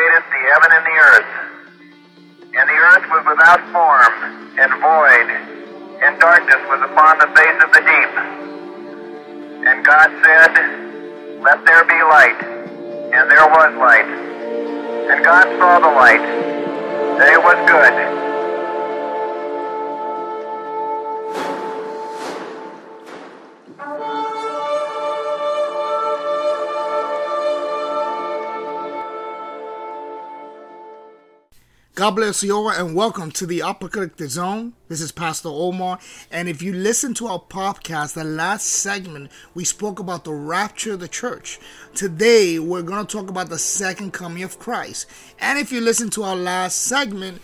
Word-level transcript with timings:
the 0.00 0.42
heaven 0.48 0.70
and 0.72 0.84
the 0.86 0.96
earth. 1.12 1.32
And 2.56 2.64
the 2.68 2.78
earth 2.90 3.06
was 3.10 3.22
without 3.28 3.60
form 3.70 4.14
and 4.58 4.70
void, 4.80 5.28
and 6.02 6.18
darkness 6.18 6.62
was 6.68 6.80
upon 6.88 7.18
the 7.18 7.28
face 7.36 7.58
of 7.62 7.70
the 7.72 7.82
deep. 7.84 8.12
And 9.66 9.84
God 9.84 10.08
said, 10.24 10.52
Let 11.42 11.64
there 11.66 11.84
be 11.84 12.00
light. 12.08 12.40
And 13.12 13.30
there 13.30 13.46
was 13.46 13.74
light. 13.76 14.08
And 15.10 15.24
God 15.24 15.46
saw 15.58 15.78
the 15.80 15.92
light, 15.92 16.22
that 17.18 17.28
it 17.32 17.42
was 17.42 17.58
good. 17.68 18.29
God 32.00 32.12
bless 32.12 32.42
you 32.42 32.56
all 32.56 32.70
and 32.70 32.94
welcome 32.94 33.30
to 33.32 33.44
the 33.44 33.60
Apocalyptic 33.60 34.30
Zone. 34.30 34.72
This 34.88 35.02
is 35.02 35.12
Pastor 35.12 35.50
Omar. 35.50 35.98
And 36.30 36.48
if 36.48 36.62
you 36.62 36.72
listen 36.72 37.12
to 37.12 37.26
our 37.26 37.38
podcast, 37.38 38.14
the 38.14 38.24
last 38.24 38.64
segment, 38.64 39.30
we 39.52 39.64
spoke 39.64 39.98
about 39.98 40.24
the 40.24 40.32
rapture 40.32 40.94
of 40.94 41.00
the 41.00 41.08
church. 41.08 41.60
Today, 41.94 42.58
we're 42.58 42.80
going 42.80 43.04
to 43.04 43.16
talk 43.18 43.28
about 43.28 43.50
the 43.50 43.58
second 43.58 44.14
coming 44.14 44.42
of 44.42 44.58
Christ. 44.58 45.10
And 45.40 45.58
if 45.58 45.70
you 45.70 45.82
listen 45.82 46.08
to 46.12 46.22
our 46.22 46.36
last 46.36 46.80
segment, 46.80 47.42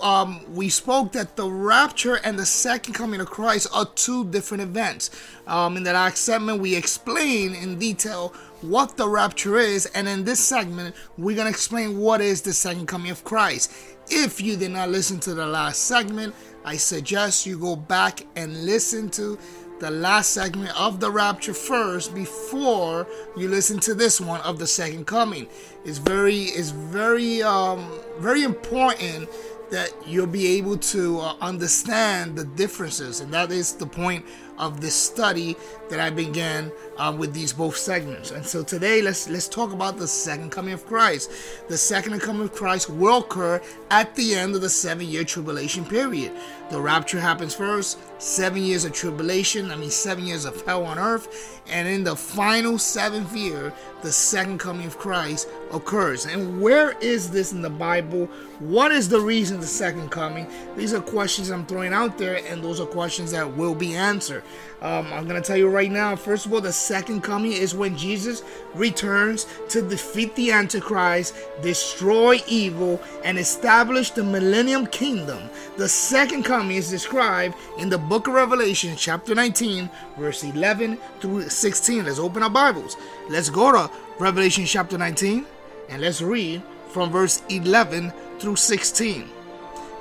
um, 0.00 0.40
we 0.54 0.70
spoke 0.70 1.12
that 1.12 1.36
the 1.36 1.50
rapture 1.50 2.14
and 2.14 2.38
the 2.38 2.46
second 2.46 2.94
coming 2.94 3.20
of 3.20 3.28
Christ 3.28 3.66
are 3.74 3.84
two 3.84 4.24
different 4.30 4.62
events. 4.62 5.10
Um, 5.46 5.76
in 5.76 5.82
the 5.82 5.92
last 5.92 6.24
segment, 6.24 6.60
we 6.62 6.74
explain 6.74 7.54
in 7.54 7.78
detail 7.78 8.32
what 8.62 8.96
the 8.96 9.08
rapture 9.08 9.58
is, 9.58 9.86
and 9.86 10.08
in 10.08 10.24
this 10.24 10.40
segment, 10.40 10.94
we're 11.16 11.36
going 11.36 11.46
to 11.46 11.50
explain 11.50 11.98
what 11.98 12.20
is 12.20 12.42
the 12.42 12.52
second 12.52 12.86
coming 12.86 13.10
of 13.10 13.24
Christ. 13.24 13.72
If 14.10 14.40
you 14.40 14.56
did 14.56 14.70
not 14.70 14.88
listen 14.88 15.20
to 15.20 15.34
the 15.34 15.46
last 15.46 15.84
segment, 15.84 16.34
I 16.64 16.76
suggest 16.76 17.46
you 17.46 17.58
go 17.58 17.76
back 17.76 18.26
and 18.36 18.64
listen 18.64 19.10
to 19.10 19.38
the 19.80 19.90
last 19.90 20.30
segment 20.30 20.78
of 20.78 20.98
the 20.98 21.10
rapture 21.10 21.54
first 21.54 22.14
before 22.14 23.06
you 23.36 23.48
listen 23.48 23.78
to 23.80 23.94
this 23.94 24.20
one 24.20 24.40
of 24.40 24.58
the 24.58 24.66
second 24.66 25.06
coming. 25.06 25.46
It's 25.84 25.98
very 25.98 26.44
it's 26.44 26.70
very 26.70 27.42
um 27.42 27.88
very 28.18 28.42
important 28.42 29.28
that 29.70 29.90
you'll 30.06 30.26
be 30.26 30.46
able 30.58 30.78
to 30.78 31.20
uh, 31.20 31.34
understand 31.40 32.36
the 32.36 32.44
differences 32.44 33.20
and 33.20 33.32
that 33.32 33.52
is 33.52 33.74
the 33.74 33.86
point 33.86 34.24
of 34.58 34.80
this 34.80 34.94
study 34.94 35.56
that 35.90 36.00
I 36.00 36.10
began 36.10 36.72
uh, 36.98 37.14
with 37.16 37.32
these 37.32 37.52
both 37.52 37.76
segments. 37.76 38.30
And 38.30 38.44
so 38.44 38.62
today, 38.62 39.00
let's 39.00 39.28
let's 39.28 39.48
talk 39.48 39.72
about 39.72 39.96
the 39.96 40.08
second 40.08 40.50
coming 40.50 40.74
of 40.74 40.86
Christ. 40.86 41.30
The 41.68 41.78
second 41.78 42.20
coming 42.20 42.42
of 42.42 42.52
Christ 42.52 42.90
will 42.90 43.18
occur 43.18 43.60
at 43.90 44.14
the 44.14 44.34
end 44.34 44.54
of 44.54 44.60
the 44.60 44.68
seven-year 44.68 45.24
tribulation 45.24 45.84
period. 45.84 46.32
The 46.70 46.80
rapture 46.80 47.20
happens 47.20 47.54
first, 47.54 47.98
seven 48.20 48.62
years 48.62 48.84
of 48.84 48.92
tribulation. 48.92 49.70
I 49.70 49.76
mean, 49.76 49.90
seven 49.90 50.26
years 50.26 50.44
of 50.44 50.60
hell 50.66 50.84
on 50.84 50.98
earth, 50.98 51.62
and 51.70 51.88
in 51.88 52.04
the 52.04 52.16
final 52.16 52.78
seventh 52.78 53.34
year, 53.34 53.72
the 54.02 54.12
second 54.12 54.58
coming 54.58 54.86
of 54.86 54.98
Christ 54.98 55.48
occurs. 55.72 56.26
And 56.26 56.60
where 56.60 56.96
is 56.98 57.30
this 57.30 57.52
in 57.52 57.62
the 57.62 57.70
Bible? 57.70 58.26
What 58.58 58.92
is 58.92 59.08
the 59.08 59.20
reason 59.20 59.60
the 59.60 59.66
second 59.66 60.10
coming? 60.10 60.46
These 60.76 60.92
are 60.92 61.00
questions 61.00 61.50
I'm 61.50 61.64
throwing 61.64 61.92
out 61.92 62.18
there, 62.18 62.44
and 62.46 62.62
those 62.62 62.80
are 62.80 62.86
questions 62.86 63.30
that 63.32 63.56
will 63.56 63.74
be 63.74 63.94
answered. 63.94 64.42
Um, 64.82 65.06
I'm 65.12 65.26
to 65.28 65.40
tell 65.40 65.56
you 65.56 65.68
right 65.68 65.90
now, 65.90 66.14
first 66.16 66.46
of 66.46 66.52
all, 66.52 66.60
the 66.60 66.72
second 66.88 67.20
coming 67.20 67.52
is 67.52 67.74
when 67.74 67.96
Jesus 67.96 68.42
returns 68.74 69.46
to 69.68 69.82
defeat 69.82 70.34
the 70.34 70.52
Antichrist, 70.52 71.36
destroy 71.60 72.40
evil, 72.48 73.00
and 73.24 73.38
establish 73.38 74.10
the 74.10 74.24
millennium 74.24 74.86
kingdom. 74.86 75.50
The 75.76 75.88
second 75.88 76.44
coming 76.44 76.78
is 76.78 76.88
described 76.88 77.56
in 77.78 77.90
the 77.90 77.98
book 77.98 78.26
of 78.26 78.34
Revelation, 78.34 78.96
chapter 78.96 79.34
19, 79.34 79.90
verse 80.16 80.42
11 80.42 80.96
through 81.20 81.50
16. 81.50 82.06
Let's 82.06 82.18
open 82.18 82.42
our 82.42 82.50
Bibles. 82.50 82.96
Let's 83.28 83.50
go 83.50 83.70
to 83.72 83.90
Revelation 84.18 84.64
chapter 84.64 84.96
19 84.96 85.44
and 85.90 86.00
let's 86.02 86.22
read 86.22 86.62
from 86.88 87.10
verse 87.10 87.42
11 87.50 88.12
through 88.38 88.56
16. 88.56 89.28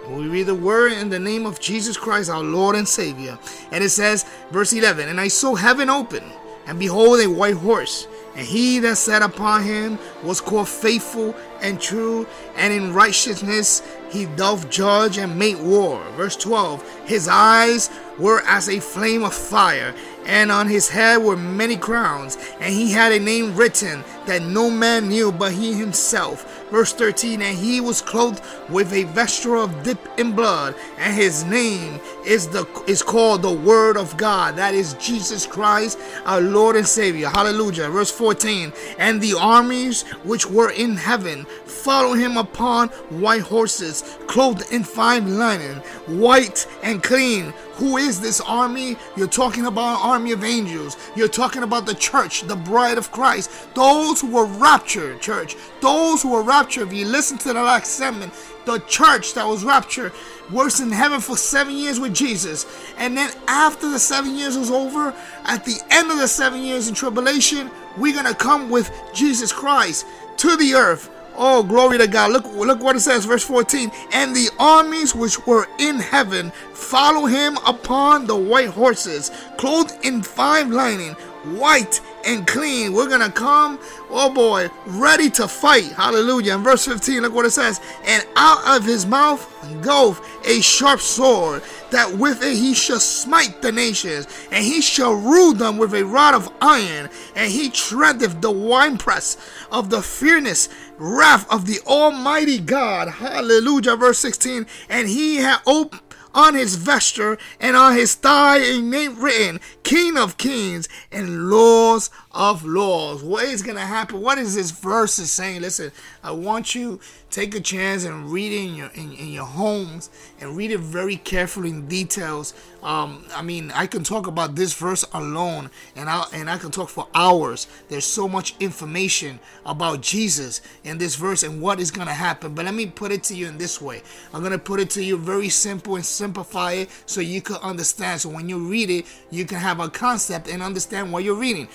We 0.09 0.27
read 0.27 0.43
the 0.43 0.55
word 0.55 0.93
in 0.93 1.09
the 1.09 1.19
name 1.19 1.45
of 1.45 1.59
Jesus 1.59 1.97
Christ, 1.97 2.29
our 2.29 2.41
Lord 2.41 2.77
and 2.77 2.87
Savior. 2.87 3.37
And 3.73 3.83
it 3.83 3.89
says, 3.89 4.25
verse 4.51 4.71
11 4.71 5.09
And 5.09 5.19
I 5.19 5.27
saw 5.27 5.53
heaven 5.53 5.89
open, 5.89 6.23
and 6.67 6.77
behold, 6.77 7.19
a 7.21 7.27
white 7.27 7.55
horse. 7.55 8.07
And 8.35 8.45
he 8.45 8.79
that 8.79 8.97
sat 8.97 9.21
upon 9.21 9.63
him 9.63 9.97
was 10.23 10.41
called 10.41 10.67
faithful 10.67 11.35
and 11.61 11.79
true, 11.79 12.27
and 12.55 12.73
in 12.73 12.93
righteousness 12.93 13.81
he 14.09 14.25
doth 14.25 14.69
judge 14.69 15.17
and 15.17 15.37
make 15.37 15.61
war. 15.61 16.03
Verse 16.15 16.35
12 16.35 17.05
His 17.05 17.27
eyes 17.27 17.89
were 18.17 18.41
as 18.47 18.69
a 18.69 18.79
flame 18.79 19.23
of 19.23 19.33
fire, 19.33 19.93
and 20.25 20.51
on 20.51 20.67
his 20.67 20.89
head 20.89 21.17
were 21.17 21.37
many 21.37 21.77
crowns, 21.77 22.37
and 22.59 22.73
he 22.73 22.91
had 22.91 23.11
a 23.11 23.19
name 23.19 23.55
written 23.55 24.03
that 24.25 24.41
no 24.41 24.69
man 24.69 25.07
knew 25.07 25.31
but 25.31 25.53
he 25.53 25.73
himself. 25.73 26.65
Verse 26.69 26.91
13, 26.91 27.41
and 27.41 27.57
he 27.57 27.79
was 27.79 28.01
clothed 28.01 28.41
with 28.69 28.91
a 28.91 29.03
vesture 29.03 29.55
of 29.55 29.83
dip 29.83 29.99
in 30.19 30.33
blood, 30.33 30.75
and 30.97 31.15
his 31.15 31.45
name 31.45 31.99
is 32.25 32.47
the 32.47 32.67
is 32.87 33.01
called 33.01 33.41
the 33.41 33.51
Word 33.51 33.95
of 33.95 34.17
God. 34.17 34.57
That 34.57 34.73
is 34.73 34.93
Jesus 34.95 35.45
Christ, 35.45 35.97
our 36.25 36.41
Lord 36.41 36.75
and 36.75 36.87
Savior. 36.87 37.29
Hallelujah. 37.29 37.89
Verse 37.89 38.11
14, 38.11 38.73
and 38.97 39.21
the 39.21 39.35
armies 39.39 40.03
which 40.23 40.45
were 40.45 40.71
in 40.71 40.95
heaven 40.95 41.45
follow 41.45 42.13
him 42.13 42.37
upon 42.37 42.89
white 43.09 43.41
horses, 43.41 44.17
clothed 44.27 44.71
in 44.71 44.83
fine 44.83 45.37
linen, 45.37 45.77
white 46.07 46.67
and 46.83 47.01
clean. 47.03 47.53
Who 47.75 47.97
is 47.97 48.19
this 48.19 48.41
army? 48.41 48.97
You're 49.15 49.27
talking 49.27 49.67
about 49.67 49.99
an 49.99 50.09
army 50.09 50.31
of 50.31 50.43
angels. 50.43 50.97
You're 51.15 51.27
talking 51.27 51.63
about 51.63 51.85
the 51.85 51.93
church, 51.93 52.41
the 52.41 52.55
bride 52.55 52.97
of 52.97 53.11
Christ. 53.11 53.51
Those 53.75 54.21
who 54.21 54.31
were 54.31 54.45
raptured, 54.45 55.21
church. 55.21 55.55
Those 55.79 56.23
who 56.23 56.31
were 56.31 56.41
raptured. 56.41 56.87
If 56.87 56.93
you 56.93 57.05
listen 57.05 57.37
to 57.39 57.49
the 57.49 57.61
last 57.61 57.91
segment, 57.93 58.33
the 58.65 58.79
church 58.79 59.33
that 59.35 59.47
was 59.47 59.63
raptured 59.63 60.11
was 60.51 60.79
in 60.79 60.91
heaven 60.91 61.19
for 61.19 61.37
seven 61.37 61.75
years 61.75 61.99
with 61.99 62.13
Jesus. 62.13 62.65
And 62.97 63.15
then 63.15 63.31
after 63.47 63.89
the 63.89 63.99
seven 63.99 64.35
years 64.35 64.57
was 64.57 64.71
over, 64.71 65.13
at 65.45 65.63
the 65.63 65.79
end 65.89 66.11
of 66.11 66.17
the 66.17 66.27
seven 66.27 66.61
years 66.61 66.87
in 66.87 66.95
tribulation, 66.95 67.69
we're 67.97 68.13
going 68.13 68.25
to 68.25 68.35
come 68.35 68.69
with 68.69 68.91
Jesus 69.13 69.51
Christ 69.51 70.05
to 70.37 70.55
the 70.57 70.73
earth 70.73 71.09
Oh, 71.39 71.61
glory 71.61 71.99
to 71.99 72.07
God. 72.07 72.31
Look, 72.31 72.45
look 72.45 72.79
what 72.81 72.95
it 72.95 73.01
says, 73.01 73.25
verse 73.25 73.43
14. 73.43 73.91
And 74.11 74.35
the 74.35 74.49
armies 74.57 75.13
which 75.13 75.45
were 75.45 75.67
in 75.77 75.99
heaven 75.99 76.49
follow 76.73 77.27
him 77.27 77.57
upon 77.57 78.25
the 78.25 78.35
white 78.35 78.69
horses, 78.69 79.29
clothed 79.57 80.03
in 80.03 80.23
fine 80.23 80.71
lining, 80.71 81.13
white 81.59 82.01
and 82.25 82.45
clean. 82.45 82.93
We're 82.93 83.09
gonna 83.09 83.31
come, 83.31 83.79
oh 84.09 84.33
boy, 84.33 84.69
ready 84.85 85.29
to 85.31 85.47
fight. 85.47 85.91
Hallelujah. 85.91 86.55
In 86.55 86.63
verse 86.63 86.85
15, 86.85 87.21
look 87.21 87.33
what 87.33 87.45
it 87.45 87.51
says. 87.51 87.79
And 88.05 88.25
out 88.35 88.77
of 88.77 88.85
his 88.85 89.05
mouth 89.05 89.45
goeth 89.81 90.21
a 90.45 90.61
sharp 90.61 90.99
sword, 90.99 91.63
that 91.91 92.11
with 92.17 92.43
it 92.43 92.55
he 92.55 92.73
shall 92.73 92.99
smite 92.99 93.61
the 93.61 93.71
nations, 93.71 94.27
and 94.51 94.63
he 94.63 94.81
shall 94.81 95.13
rule 95.13 95.53
them 95.53 95.77
with 95.77 95.93
a 95.93 96.05
rod 96.05 96.33
of 96.33 96.51
iron, 96.61 97.09
and 97.35 97.51
he 97.51 97.69
treadeth 97.69 98.41
the 98.41 98.51
winepress 98.51 99.37
of 99.71 99.89
the 99.89 100.01
fierceness 100.01 100.69
wrath 100.97 101.51
of 101.51 101.65
the 101.65 101.79
Almighty 101.85 102.59
God. 102.59 103.07
Hallelujah. 103.07 103.95
Verse 103.95 104.19
16. 104.19 104.65
And 104.89 105.07
he 105.07 105.37
had 105.37 105.59
opened 105.65 106.01
on 106.33 106.53
his 106.53 106.75
vesture 106.75 107.37
and 107.59 107.75
on 107.75 107.95
his 107.95 108.13
thigh 108.13 108.57
a 108.57 108.79
name 108.79 109.19
written 109.19 109.59
King 109.87 110.17
of 110.17 110.35
Kings 110.35 110.89
and 111.13 111.49
Laws 111.49 112.09
of 112.33 112.65
Laws. 112.65 113.23
What 113.23 113.45
is 113.45 113.61
going 113.61 113.77
to 113.77 113.85
happen? 113.85 114.19
What 114.19 114.37
is 114.37 114.53
this 114.53 114.69
verse 114.69 115.17
is 115.17 115.31
saying? 115.31 115.61
Listen, 115.61 115.93
I 116.21 116.31
want 116.31 116.75
you 116.75 116.99
take 117.29 117.53
a 117.55 117.59
chance 117.59 118.05
and 118.05 118.31
read 118.31 118.51
it 118.51 118.69
in 118.69 118.75
your 118.75 118.89
in, 118.95 119.13
in 119.13 119.27
your 119.29 119.45
homes 119.45 120.09
and 120.39 120.55
read 120.55 120.71
it 120.71 120.79
very 120.79 121.17
carefully 121.17 121.69
in 121.69 121.87
details. 121.87 122.53
Um, 122.83 123.25
I 123.35 123.41
mean, 123.41 123.71
I 123.71 123.87
can 123.87 124.03
talk 124.03 124.27
about 124.27 124.55
this 124.55 124.73
verse 124.73 125.03
alone, 125.13 125.69
and 125.95 126.09
I 126.09 126.25
and 126.33 126.49
I 126.49 126.57
can 126.57 126.71
talk 126.71 126.89
for 126.89 127.07
hours. 127.13 127.67
There's 127.89 128.05
so 128.05 128.27
much 128.27 128.55
information 128.59 129.39
about 129.65 130.01
Jesus 130.01 130.61
in 130.83 130.97
this 130.97 131.15
verse 131.15 131.43
and 131.43 131.61
what 131.61 131.79
is 131.79 131.91
gonna 131.91 132.13
happen. 132.13 132.53
But 132.53 132.65
let 132.65 132.73
me 132.73 132.85
put 132.85 133.11
it 133.11 133.23
to 133.25 133.35
you 133.35 133.47
in 133.47 133.57
this 133.57 133.81
way. 133.81 134.03
I'm 134.33 134.43
gonna 134.43 134.57
put 134.57 134.79
it 134.79 134.89
to 134.91 135.03
you 135.03 135.17
very 135.17 135.49
simple 135.49 135.95
and 135.95 136.05
simplify 136.05 136.73
it 136.73 136.89
so 137.05 137.19
you 137.19 137.41
can 137.41 137.57
understand. 137.57 138.21
So 138.21 138.29
when 138.29 138.47
you 138.47 138.59
read 138.59 138.89
it, 138.89 139.05
you 139.31 139.45
can 139.45 139.57
have 139.57 139.76
a 139.81 139.89
concept 139.89 140.47
and 140.49 140.63
understand 140.63 141.11
what 141.13 141.23
you're 141.23 141.35
reading. 141.39 141.67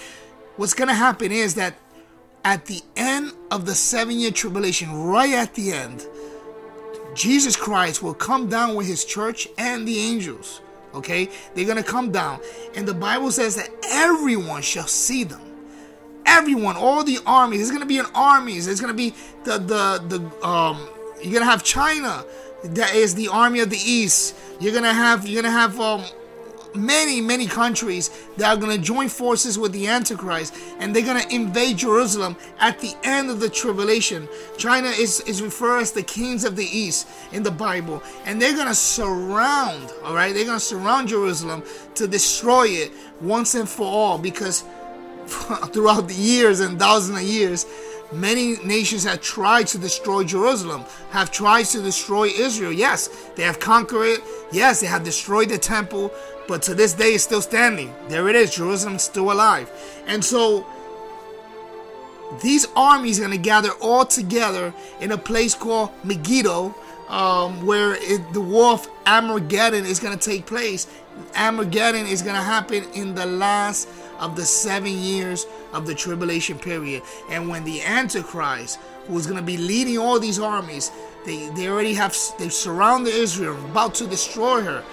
What's 0.57 0.75
gonna 0.75 0.95
happen 0.95 1.33
is 1.33 1.55
that 1.57 1.75
at 2.45 2.67
the 2.67 2.83
end 2.97 3.33
of 3.51 3.67
the 3.67 3.75
seven 3.75 4.19
year 4.21 4.31
tribulation, 4.31 4.93
right 4.93 5.33
at 5.33 5.55
the 5.55 5.73
end, 5.73 6.07
Jesus 7.15 7.57
Christ 7.57 8.03
will 8.03 8.15
come 8.15 8.49
down 8.49 8.75
with 8.75 8.87
his 8.87 9.05
church 9.05 9.49
and 9.59 9.87
the 9.87 9.99
angels. 9.99 10.61
Okay? 10.95 11.29
They're 11.55 11.67
going 11.67 11.77
to 11.77 11.83
come 11.83 12.11
down. 12.13 12.41
And 12.75 12.87
the 12.87 12.95
Bible 12.95 13.31
says 13.31 13.57
that 13.57 13.71
everyone 13.91 14.63
shall 14.63 14.87
see 14.87 15.25
them. 15.25 15.41
everyone, 16.27 16.77
all 16.77 17.05
the 17.05 17.19
armies. 17.27 17.61
There's 17.61 17.71
gonna 17.71 17.87
be 17.87 17.99
an 17.99 18.07
armies. 18.15 18.67
There's 18.67 18.81
gonna 18.81 18.95
be 18.95 19.15
the 19.45 19.59
the 19.59 20.03
the 20.09 20.47
um. 20.47 20.89
You're 21.23 21.35
gonna 21.35 21.51
have 21.51 21.63
China, 21.63 22.25
that 22.65 22.95
is 22.95 23.15
the 23.15 23.29
army 23.29 23.61
of 23.61 23.71
the 23.71 23.79
east. 23.79 24.35
You're 24.61 24.75
gonna 24.75 24.93
have 24.93 25.27
you're 25.27 25.43
gonna 25.43 25.53
have 25.55 25.79
um 25.81 26.03
many, 26.75 27.21
many 27.21 27.47
countries 27.47 28.11
that 28.37 28.49
are 28.49 28.61
going 28.61 28.77
to 28.77 28.83
join 28.83 29.09
forces 29.09 29.59
with 29.59 29.73
the 29.73 29.87
Antichrist 29.87 30.55
and 30.79 30.95
they're 30.95 31.05
going 31.05 31.23
to 31.23 31.35
invade 31.35 31.79
Jerusalem 31.79 32.37
at 32.59 32.79
the 32.81 32.95
end 33.05 33.31
of 33.31 33.41
the 33.41 33.49
tribulation. 33.49 34.29
China 34.57 34.89
is, 34.89 35.21
is 35.21 35.43
referred 35.43 35.81
as 35.81 35.93
the 35.93 36.03
kings 36.03 36.45
of 36.45 36.57
the 36.57 36.65
east 36.65 37.09
in 37.33 37.43
the 37.43 37.51
Bible, 37.51 38.03
and 38.25 38.41
they're 38.41 38.55
going 38.55 38.69
to 38.69 38.75
surround, 38.75 39.93
all 40.05 40.15
right, 40.15 40.35
they're 40.35 40.45
going 40.45 40.59
to 40.59 40.65
surround 40.65 41.09
Jerusalem 41.09 41.63
to 41.95 42.07
destroy 42.07 42.67
it 42.69 42.93
once 43.21 43.55
and 43.55 43.69
for 43.69 43.87
all 43.87 44.19
because 44.19 44.65
throughout 45.27 46.09
the 46.09 46.15
years 46.15 46.61
and 46.61 46.79
thousands 46.79 47.19
of 47.19 47.25
years, 47.25 47.67
Many 48.13 48.57
nations 48.65 49.05
have 49.05 49.23
tried 49.23 49.67
to 49.69 49.79
destroy 49.79 50.25
Jerusalem, 50.25 50.85
have 51.11 51.31
tried 51.31 51.65
to 51.67 51.81
destroy 51.81 52.27
Israel. 52.27 52.73
Yes, 52.73 53.09
they 53.37 53.43
have 53.43 53.59
conquered 53.59 54.05
it. 54.05 54.21
Yes, 54.53 54.81
they 54.81 54.87
have 54.87 55.03
destroyed 55.03 55.49
the 55.49 55.57
temple, 55.57 56.13
but 56.47 56.61
to 56.63 56.75
this 56.75 56.93
day 56.93 57.15
it's 57.15 57.25
still 57.25 57.41
standing. 57.41 57.95
There 58.09 58.29
it 58.29 58.37
is. 58.37 58.55
Jerusalem's 58.55 59.03
still 59.03 59.33
alive. 59.33 59.71
And 60.07 60.23
so 60.23 60.67
these 62.43 62.67
armies 62.77 63.19
are 63.19 63.23
going 63.23 63.37
to 63.37 63.43
gather 63.43 63.71
all 63.81 64.05
together 64.05 64.75
in 65.01 65.13
a 65.13 65.19
place 65.19 65.55
called 65.55 65.91
Megiddo, 66.05 66.75
um, 67.09 67.65
where 67.67 67.95
it, 67.95 68.33
the 68.33 68.41
war 68.41 68.73
of 68.73 68.89
Armageddon 69.07 69.85
is 69.85 69.99
going 70.01 70.19
to 70.19 70.31
take 70.31 70.47
place. 70.47 70.87
Armageddon 71.37 72.07
is 72.07 72.23
going 72.23 72.37
to 72.37 72.43
happen 72.43 72.85
in 72.95 73.15
the 73.15 73.27
last 73.27 73.89
of 74.23 74.37
the 74.37 74.45
seven 74.47 74.93
years 74.93 75.47
of 75.75 75.87
the 75.87 75.95
tribulation 75.95 76.59
period. 76.59 77.03
And 77.29 77.49
when 77.49 77.65
the 77.65 77.83
Antichrist, 77.83 78.79
who 79.07 79.19
is 79.19 79.27
going 79.27 79.39
to 79.39 79.45
be 79.45 79.59
leading 79.59 79.99
all 79.99 80.19
these 80.19 80.39
armies, 80.39 80.91
they, 81.27 81.49
they 81.51 81.69
already 81.69 81.93
have, 81.95 82.17
they 82.39 82.49
surrounded 82.49 83.13
Israel, 83.13 83.63
about 83.67 83.95
to 83.97 84.07
destroy 84.07 84.63
her. 84.63 84.85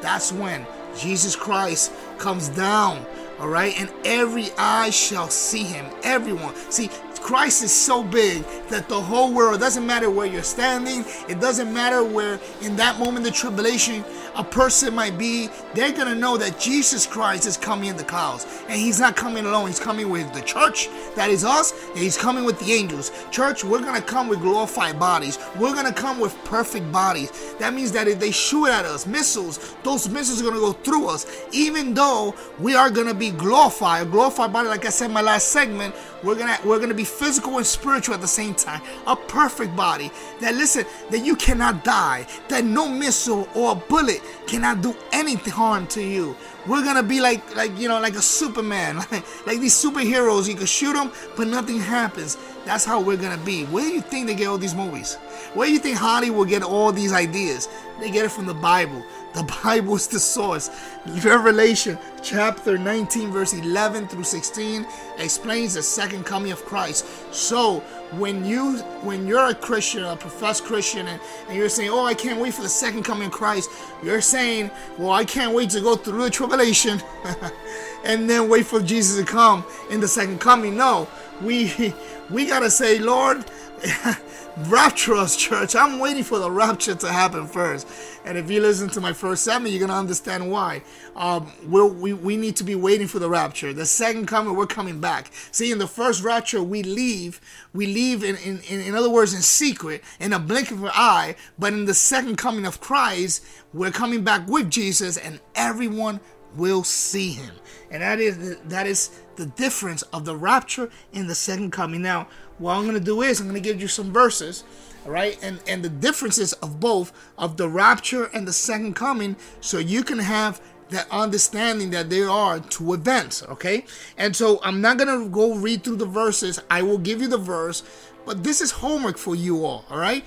That's 0.00 0.30
when 0.32 0.66
Jesus 0.96 1.34
Christ 1.34 1.92
comes 2.18 2.48
down, 2.50 3.04
all 3.40 3.48
right? 3.48 3.74
And 3.80 3.90
every 4.04 4.50
eye 4.58 4.90
shall 4.90 5.28
see 5.28 5.64
him. 5.64 5.86
Everyone. 6.02 6.54
See, 6.70 6.90
Christ 7.24 7.64
is 7.64 7.72
so 7.72 8.02
big 8.04 8.44
that 8.68 8.86
the 8.90 9.00
whole 9.00 9.32
world 9.32 9.58
doesn't 9.58 9.86
matter 9.86 10.10
where 10.10 10.26
you're 10.26 10.42
standing, 10.42 11.06
it 11.26 11.40
doesn't 11.40 11.72
matter 11.72 12.04
where 12.04 12.38
in 12.60 12.76
that 12.76 12.98
moment 12.98 13.26
of 13.26 13.32
tribulation 13.32 14.04
a 14.36 14.44
person 14.44 14.94
might 14.94 15.16
be, 15.16 15.48
they're 15.74 15.92
going 15.92 16.08
to 16.08 16.14
know 16.14 16.36
that 16.36 16.60
Jesus 16.60 17.06
Christ 17.06 17.46
is 17.46 17.56
coming 17.56 17.88
in 17.88 17.96
the 17.96 18.04
clouds. 18.04 18.46
And 18.68 18.78
he's 18.78 19.00
not 19.00 19.16
coming 19.16 19.46
alone, 19.46 19.68
he's 19.68 19.80
coming 19.80 20.10
with 20.10 20.34
the 20.34 20.42
church, 20.42 20.90
that 21.14 21.30
is 21.30 21.46
us, 21.46 21.72
and 21.90 21.98
he's 21.98 22.18
coming 22.18 22.44
with 22.44 22.60
the 22.60 22.74
angels. 22.74 23.10
Church, 23.30 23.64
we're 23.64 23.80
going 23.80 23.98
to 23.98 24.06
come 24.06 24.28
with 24.28 24.40
glorified 24.40 24.98
bodies. 24.98 25.38
We're 25.58 25.72
going 25.72 25.86
to 25.86 25.98
come 25.98 26.20
with 26.20 26.36
perfect 26.44 26.92
bodies. 26.92 27.54
That 27.58 27.72
means 27.72 27.90
that 27.92 28.06
if 28.06 28.20
they 28.20 28.32
shoot 28.32 28.66
at 28.66 28.84
us, 28.84 29.06
missiles, 29.06 29.74
those 29.82 30.10
missiles 30.10 30.42
are 30.42 30.44
going 30.44 30.56
to 30.56 30.60
go 30.60 30.72
through 30.72 31.08
us. 31.08 31.26
Even 31.52 31.94
though 31.94 32.34
we 32.58 32.74
are 32.74 32.90
going 32.90 33.06
to 33.06 33.14
be 33.14 33.30
glorified, 33.30 34.10
glorified 34.10 34.52
body, 34.52 34.68
like 34.68 34.84
I 34.84 34.90
said 34.90 35.06
in 35.06 35.12
my 35.12 35.22
last 35.22 35.48
segment, 35.48 35.94
we're 36.24 36.36
gonna 36.36 36.58
we're 36.64 36.78
gonna 36.78 36.94
be 36.94 37.04
physical 37.04 37.58
and 37.58 37.66
spiritual 37.66 38.14
at 38.14 38.20
the 38.20 38.28
same 38.28 38.54
time. 38.54 38.80
A 39.06 39.14
perfect 39.14 39.76
body. 39.76 40.10
That 40.40 40.54
listen, 40.54 40.86
that 41.10 41.24
you 41.24 41.36
cannot 41.36 41.84
die. 41.84 42.26
That 42.48 42.64
no 42.64 42.88
missile 42.88 43.48
or 43.54 43.76
bullet 43.76 44.22
cannot 44.46 44.80
do 44.80 44.96
anything 45.12 45.52
harm 45.52 45.86
to 45.88 46.02
you. 46.02 46.36
We're 46.66 46.82
gonna 46.82 47.02
be 47.02 47.20
like 47.20 47.54
like 47.54 47.76
you 47.78 47.88
know 47.88 48.00
like 48.00 48.14
a 48.14 48.22
Superman, 48.22 48.96
like, 49.12 49.46
like 49.46 49.60
these 49.60 49.74
superheroes. 49.74 50.48
You 50.48 50.54
can 50.54 50.66
shoot 50.66 50.94
them, 50.94 51.12
but 51.36 51.46
nothing 51.46 51.78
happens. 51.78 52.38
That's 52.64 52.84
how 52.84 53.00
we're 53.00 53.18
gonna 53.18 53.42
be. 53.44 53.64
Where 53.66 53.84
do 53.84 53.94
you 53.94 54.00
think 54.00 54.26
they 54.26 54.34
get 54.34 54.46
all 54.46 54.58
these 54.58 54.74
movies? 54.74 55.16
Where 55.52 55.66
do 55.66 55.72
you 55.72 55.78
think 55.78 55.98
Hollywood 55.98 56.48
get 56.48 56.62
all 56.62 56.90
these 56.90 57.12
ideas? 57.12 57.68
They 58.00 58.10
get 58.10 58.24
it 58.24 58.32
from 58.32 58.46
the 58.46 58.54
Bible. 58.54 59.04
The 59.34 59.42
Bible 59.64 59.96
is 59.96 60.06
the 60.06 60.20
source. 60.20 60.70
Revelation 61.06 61.98
chapter 62.22 62.78
19, 62.78 63.32
verse 63.32 63.52
11 63.52 64.06
through 64.06 64.22
16 64.22 64.86
explains 65.18 65.74
the 65.74 65.82
second 65.82 66.24
coming 66.24 66.52
of 66.52 66.64
Christ. 66.64 67.04
So 67.34 67.80
when 68.12 68.44
you 68.44 68.78
when 69.02 69.26
you're 69.26 69.48
a 69.48 69.54
Christian, 69.54 70.04
a 70.04 70.14
professed 70.14 70.64
Christian, 70.64 71.08
and, 71.08 71.20
and 71.48 71.58
you're 71.58 71.68
saying, 71.68 71.90
Oh, 71.90 72.04
I 72.04 72.14
can't 72.14 72.40
wait 72.40 72.54
for 72.54 72.62
the 72.62 72.68
second 72.68 73.02
coming 73.02 73.26
of 73.26 73.32
Christ, 73.32 73.70
you're 74.04 74.20
saying, 74.20 74.70
Well, 74.98 75.10
I 75.10 75.24
can't 75.24 75.52
wait 75.52 75.70
to 75.70 75.80
go 75.80 75.96
through 75.96 76.22
the 76.22 76.30
tribulation 76.30 77.02
and 78.04 78.30
then 78.30 78.48
wait 78.48 78.66
for 78.66 78.80
Jesus 78.80 79.18
to 79.18 79.24
come 79.24 79.64
in 79.90 79.98
the 79.98 80.08
second 80.08 80.40
coming. 80.40 80.76
No, 80.76 81.08
we 81.42 81.92
we 82.30 82.46
gotta 82.46 82.70
say, 82.70 83.00
Lord, 83.00 83.44
rapture 84.56 85.14
us, 85.14 85.36
church. 85.36 85.74
I'm 85.74 85.98
waiting 85.98 86.22
for 86.22 86.38
the 86.38 86.50
rapture 86.50 86.94
to 86.94 87.12
happen 87.12 87.46
first. 87.46 87.88
And 88.24 88.38
if 88.38 88.50
you 88.50 88.60
listen 88.60 88.88
to 88.90 89.00
my 89.00 89.12
first 89.12 89.44
sermon, 89.44 89.72
you're 89.72 89.80
gonna 89.80 89.98
understand 89.98 90.50
why. 90.50 90.82
Um, 91.16 91.52
we 91.68 92.12
we 92.12 92.36
need 92.36 92.56
to 92.56 92.64
be 92.64 92.74
waiting 92.74 93.06
for 93.06 93.18
the 93.18 93.28
rapture. 93.28 93.72
The 93.72 93.86
second 93.86 94.26
coming, 94.26 94.56
we're 94.56 94.66
coming 94.66 95.00
back. 95.00 95.30
See, 95.50 95.72
in 95.72 95.78
the 95.78 95.86
first 95.86 96.22
rapture, 96.22 96.62
we 96.62 96.82
leave. 96.82 97.40
We 97.72 97.86
leave 97.86 98.24
in 98.24 98.36
in, 98.36 98.60
in, 98.68 98.80
in 98.80 98.94
other 98.94 99.10
words, 99.10 99.34
in 99.34 99.42
secret, 99.42 100.02
in 100.20 100.32
a 100.32 100.38
blink 100.38 100.70
of 100.70 100.82
an 100.82 100.90
eye. 100.94 101.36
But 101.58 101.72
in 101.72 101.84
the 101.84 101.94
second 101.94 102.36
coming 102.36 102.66
of 102.66 102.80
Christ, 102.80 103.44
we're 103.72 103.90
coming 103.90 104.22
back 104.22 104.46
with 104.46 104.70
Jesus, 104.70 105.16
and 105.16 105.40
everyone 105.54 106.20
will 106.56 106.84
see 106.84 107.30
him. 107.30 107.54
And 107.90 108.02
that 108.02 108.20
is 108.20 108.58
that 108.64 108.86
is 108.86 109.20
the 109.36 109.46
difference 109.46 110.02
of 110.02 110.24
the 110.24 110.36
rapture 110.36 110.90
and 111.12 111.28
the 111.28 111.34
second 111.34 111.70
coming. 111.70 112.02
Now, 112.02 112.28
what 112.58 112.76
I'm 112.76 112.84
to 112.94 113.00
do 113.00 113.22
is 113.22 113.40
I'm 113.40 113.46
to 113.54 113.60
give 113.60 113.80
you 113.80 113.88
some 113.88 114.12
verses, 114.12 114.64
all 115.04 115.12
right, 115.12 115.38
and 115.42 115.60
and 115.66 115.82
the 115.82 115.88
differences 115.88 116.52
of 116.54 116.80
both 116.80 117.12
of 117.36 117.56
the 117.56 117.68
rapture 117.68 118.24
and 118.32 118.46
the 118.46 118.52
second 118.52 118.94
coming, 118.94 119.36
so 119.60 119.78
you 119.78 120.02
can 120.02 120.18
have 120.18 120.60
that 120.90 121.06
understanding 121.10 121.90
that 121.90 122.10
there 122.10 122.30
are 122.30 122.60
two 122.60 122.92
events, 122.92 123.42
okay? 123.44 123.84
And 124.16 124.36
so 124.36 124.60
I'm 124.62 124.80
not 124.80 124.98
gonna 124.98 125.28
go 125.28 125.54
read 125.54 125.82
through 125.82 125.96
the 125.96 126.06
verses. 126.06 126.60
I 126.70 126.82
will 126.82 126.98
give 126.98 127.20
you 127.20 127.28
the 127.28 127.38
verse, 127.38 127.82
but 128.26 128.44
this 128.44 128.60
is 128.60 128.70
homework 128.70 129.18
for 129.18 129.34
you 129.34 129.64
all, 129.64 129.84
all 129.90 129.98
right? 129.98 130.24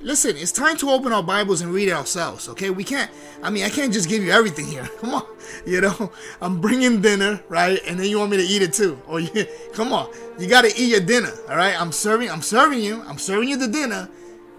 Listen, 0.00 0.36
it's 0.36 0.52
time 0.52 0.76
to 0.76 0.90
open 0.90 1.12
our 1.12 1.22
Bibles 1.22 1.60
and 1.60 1.72
read 1.72 1.88
it 1.88 1.92
ourselves, 1.92 2.48
okay? 2.48 2.70
We 2.70 2.84
can't, 2.84 3.10
I 3.42 3.50
mean, 3.50 3.64
I 3.64 3.68
can't 3.68 3.92
just 3.92 4.08
give 4.08 4.22
you 4.22 4.30
everything 4.30 4.66
here. 4.66 4.88
Come 5.00 5.14
on, 5.14 5.26
you 5.66 5.80
know, 5.80 6.12
I'm 6.40 6.60
bringing 6.60 7.00
dinner, 7.00 7.40
right? 7.48 7.80
And 7.86 7.98
then 7.98 8.06
you 8.08 8.18
want 8.18 8.30
me 8.30 8.36
to 8.36 8.42
eat 8.42 8.62
it 8.62 8.72
too. 8.72 9.00
Or 9.06 9.20
you, 9.20 9.46
come 9.74 9.92
on, 9.92 10.10
you 10.38 10.46
got 10.46 10.62
to 10.62 10.68
eat 10.68 10.90
your 10.90 11.00
dinner, 11.00 11.32
all 11.48 11.56
right? 11.56 11.78
I'm 11.80 11.92
serving, 11.92 12.30
I'm 12.30 12.42
serving 12.42 12.80
you, 12.80 13.02
I'm 13.02 13.18
serving 13.18 13.48
you 13.48 13.56
the 13.56 13.68
dinner. 13.68 14.08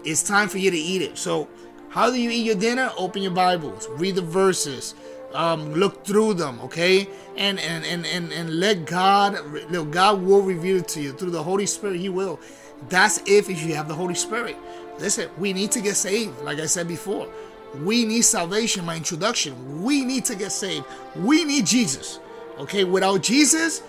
It's 0.04 0.22
time 0.22 0.48
for 0.48 0.58
you 0.58 0.70
to 0.70 0.76
eat 0.76 1.02
it. 1.02 1.18
So, 1.18 1.48
how 1.90 2.10
do 2.10 2.20
you 2.20 2.30
eat 2.30 2.46
your 2.46 2.54
dinner? 2.54 2.90
Open 2.96 3.22
your 3.22 3.32
Bibles, 3.32 3.88
read 3.90 4.14
the 4.14 4.22
verses, 4.22 4.94
um, 5.34 5.74
look 5.74 6.04
through 6.04 6.34
them, 6.34 6.60
okay? 6.60 7.08
And 7.36 7.58
and 7.60 7.84
and 7.84 8.06
and, 8.06 8.32
and 8.32 8.60
let 8.60 8.86
God, 8.86 9.38
God 9.90 10.22
will 10.22 10.42
reveal 10.42 10.78
it 10.78 10.88
to 10.88 11.00
you 11.00 11.12
through 11.12 11.30
the 11.30 11.42
Holy 11.42 11.66
Spirit. 11.66 12.00
He 12.00 12.08
will. 12.08 12.40
That's 12.88 13.18
if 13.26 13.50
if 13.50 13.62
you 13.64 13.74
have 13.74 13.88
the 13.88 13.94
Holy 13.94 14.14
Spirit. 14.14 14.56
Listen, 15.00 15.30
we 15.38 15.52
need 15.52 15.72
to 15.72 15.80
get 15.80 15.96
saved, 15.96 16.40
like 16.42 16.58
I 16.58 16.66
said 16.66 16.86
before. 16.86 17.26
We 17.82 18.04
need 18.04 18.22
salvation, 18.22 18.84
my 18.84 18.96
introduction. 18.96 19.82
We 19.82 20.04
need 20.04 20.24
to 20.26 20.34
get 20.34 20.52
saved. 20.52 20.84
We 21.16 21.44
need 21.44 21.66
Jesus. 21.66 22.20
Okay, 22.58 22.84
without 22.84 23.22
Jesus, 23.22 23.82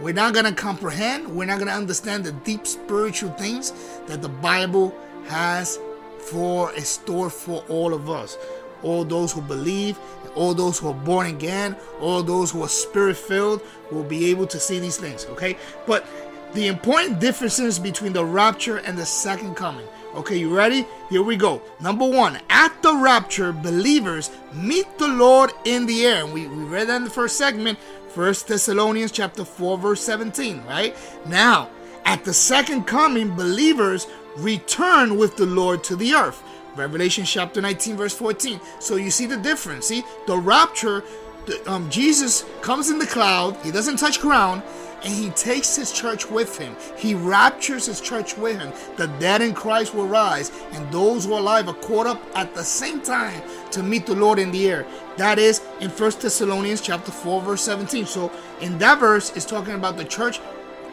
we're 0.00 0.14
not 0.14 0.32
going 0.32 0.46
to 0.46 0.52
comprehend, 0.52 1.28
we're 1.28 1.44
not 1.44 1.58
going 1.58 1.68
to 1.68 1.74
understand 1.74 2.24
the 2.24 2.32
deep 2.32 2.66
spiritual 2.66 3.30
things 3.32 3.72
that 4.06 4.22
the 4.22 4.28
Bible 4.28 4.94
has 5.26 5.78
for 6.18 6.72
a 6.72 6.80
store 6.80 7.28
for 7.28 7.62
all 7.68 7.92
of 7.92 8.08
us. 8.08 8.38
All 8.82 9.04
those 9.04 9.32
who 9.32 9.42
believe, 9.42 9.98
all 10.34 10.54
those 10.54 10.78
who 10.78 10.88
are 10.88 10.94
born 10.94 11.26
again, 11.26 11.76
all 12.00 12.22
those 12.22 12.50
who 12.50 12.62
are 12.62 12.68
spirit 12.68 13.16
filled 13.16 13.62
will 13.90 14.04
be 14.04 14.30
able 14.30 14.46
to 14.46 14.58
see 14.58 14.78
these 14.78 14.96
things. 14.96 15.26
Okay, 15.26 15.56
but 15.86 16.06
the 16.54 16.66
important 16.66 17.20
differences 17.20 17.78
between 17.78 18.12
the 18.12 18.24
rapture 18.24 18.78
and 18.78 18.96
the 18.96 19.06
second 19.06 19.54
coming. 19.54 19.86
Okay, 20.14 20.36
you 20.36 20.54
ready? 20.54 20.86
Here 21.10 21.22
we 21.22 21.36
go. 21.36 21.60
Number 21.80 22.08
one, 22.08 22.38
at 22.48 22.80
the 22.82 22.94
rapture, 22.94 23.52
believers 23.52 24.30
meet 24.52 24.86
the 24.96 25.08
Lord 25.08 25.50
in 25.64 25.86
the 25.86 26.06
air. 26.06 26.24
And 26.24 26.32
we, 26.32 26.46
we 26.46 26.62
read 26.62 26.88
that 26.88 26.98
in 26.98 27.04
the 27.04 27.10
first 27.10 27.36
segment, 27.36 27.80
First 28.10 28.46
Thessalonians 28.46 29.10
chapter 29.10 29.44
4, 29.44 29.76
verse 29.76 30.00
17, 30.02 30.64
right? 30.66 30.96
Now, 31.26 31.68
at 32.04 32.24
the 32.24 32.32
second 32.32 32.84
coming, 32.84 33.34
believers 33.34 34.06
return 34.36 35.18
with 35.18 35.36
the 35.36 35.46
Lord 35.46 35.82
to 35.84 35.96
the 35.96 36.14
earth. 36.14 36.44
Revelation 36.76 37.24
chapter 37.24 37.60
19, 37.60 37.96
verse 37.96 38.14
14. 38.14 38.60
So 38.78 38.94
you 38.94 39.10
see 39.10 39.26
the 39.26 39.36
difference. 39.36 39.88
See, 39.88 40.04
the 40.28 40.36
rapture, 40.36 41.02
the, 41.46 41.60
um, 41.68 41.90
Jesus 41.90 42.44
comes 42.62 42.88
in 42.88 43.00
the 43.00 43.06
cloud, 43.06 43.56
he 43.64 43.72
doesn't 43.72 43.96
touch 43.96 44.20
ground 44.20 44.62
and 45.04 45.12
he 45.12 45.30
takes 45.30 45.76
his 45.76 45.92
church 45.92 46.30
with 46.30 46.58
him. 46.58 46.74
He 46.96 47.14
raptures 47.14 47.86
his 47.86 48.00
church 48.00 48.36
with 48.36 48.58
him. 48.58 48.72
The 48.96 49.06
dead 49.18 49.42
in 49.42 49.54
Christ 49.54 49.94
will 49.94 50.08
rise, 50.08 50.50
and 50.72 50.90
those 50.90 51.26
who 51.26 51.34
are 51.34 51.40
alive 51.40 51.68
are 51.68 51.74
caught 51.74 52.06
up 52.06 52.22
at 52.34 52.54
the 52.54 52.64
same 52.64 53.00
time 53.02 53.42
to 53.72 53.82
meet 53.82 54.06
the 54.06 54.14
Lord 54.14 54.38
in 54.38 54.50
the 54.50 54.68
air. 54.68 54.86
That 55.18 55.38
is 55.38 55.60
in 55.80 55.90
First 55.90 56.22
Thessalonians 56.22 56.80
chapter 56.80 57.12
4, 57.12 57.42
verse 57.42 57.62
17. 57.62 58.06
So 58.06 58.32
in 58.60 58.78
that 58.78 58.98
verse, 58.98 59.36
it's 59.36 59.44
talking 59.44 59.74
about 59.74 59.96
the 59.96 60.04
church 60.04 60.40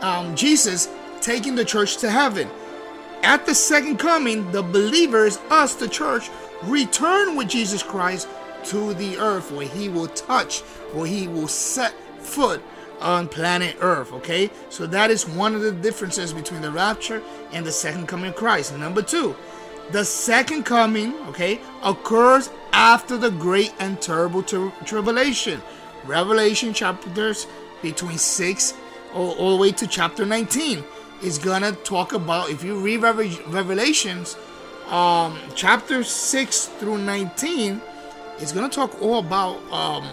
um, 0.01 0.35
Jesus 0.35 0.89
taking 1.21 1.55
the 1.55 1.65
church 1.65 1.97
to 1.97 2.09
heaven. 2.09 2.49
At 3.23 3.45
the 3.45 3.53
second 3.53 3.97
coming, 3.97 4.51
the 4.51 4.63
believers, 4.63 5.37
us, 5.49 5.75
the 5.75 5.87
church, 5.87 6.29
return 6.63 7.35
with 7.35 7.47
Jesus 7.47 7.83
Christ 7.83 8.27
to 8.65 8.93
the 8.95 9.17
earth 9.17 9.51
where 9.51 9.67
he 9.67 9.89
will 9.89 10.07
touch, 10.07 10.61
where 10.93 11.05
he 11.05 11.27
will 11.27 11.47
set 11.47 11.93
foot 12.19 12.61
on 13.01 13.27
planet 13.27 13.75
Earth. 13.81 14.13
Okay, 14.13 14.49
so 14.69 14.85
that 14.87 15.11
is 15.11 15.27
one 15.27 15.55
of 15.55 15.61
the 15.61 15.71
differences 15.71 16.33
between 16.33 16.61
the 16.61 16.71
rapture 16.71 17.21
and 17.51 17.65
the 17.65 17.71
second 17.71 18.07
coming 18.07 18.29
of 18.29 18.35
Christ. 18.35 18.75
Number 18.77 19.01
two, 19.01 19.35
the 19.91 20.05
second 20.05 20.63
coming, 20.63 21.15
okay, 21.27 21.59
occurs 21.83 22.49
after 22.71 23.17
the 23.17 23.31
great 23.31 23.73
and 23.79 24.01
terrible 24.01 24.43
tri- 24.43 24.71
tribulation. 24.85 25.61
Revelation 26.05 26.73
chapters 26.73 27.45
between 27.81 28.17
6 28.17 28.73
all, 29.13 29.31
all, 29.33 29.51
the 29.51 29.61
way 29.61 29.71
to 29.71 29.87
chapter 29.87 30.25
19 30.25 30.83
is 31.21 31.37
gonna 31.37 31.73
talk 31.73 32.13
about 32.13 32.49
if 32.49 32.63
you 32.63 32.79
read 32.79 33.01
Revelations, 33.01 34.37
um, 34.87 35.37
chapter 35.55 36.03
6 36.03 36.65
through 36.65 36.99
19 36.99 37.81
is 38.39 38.51
gonna 38.51 38.69
talk 38.69 39.01
all 39.01 39.19
about 39.19 39.57
um, 39.71 40.07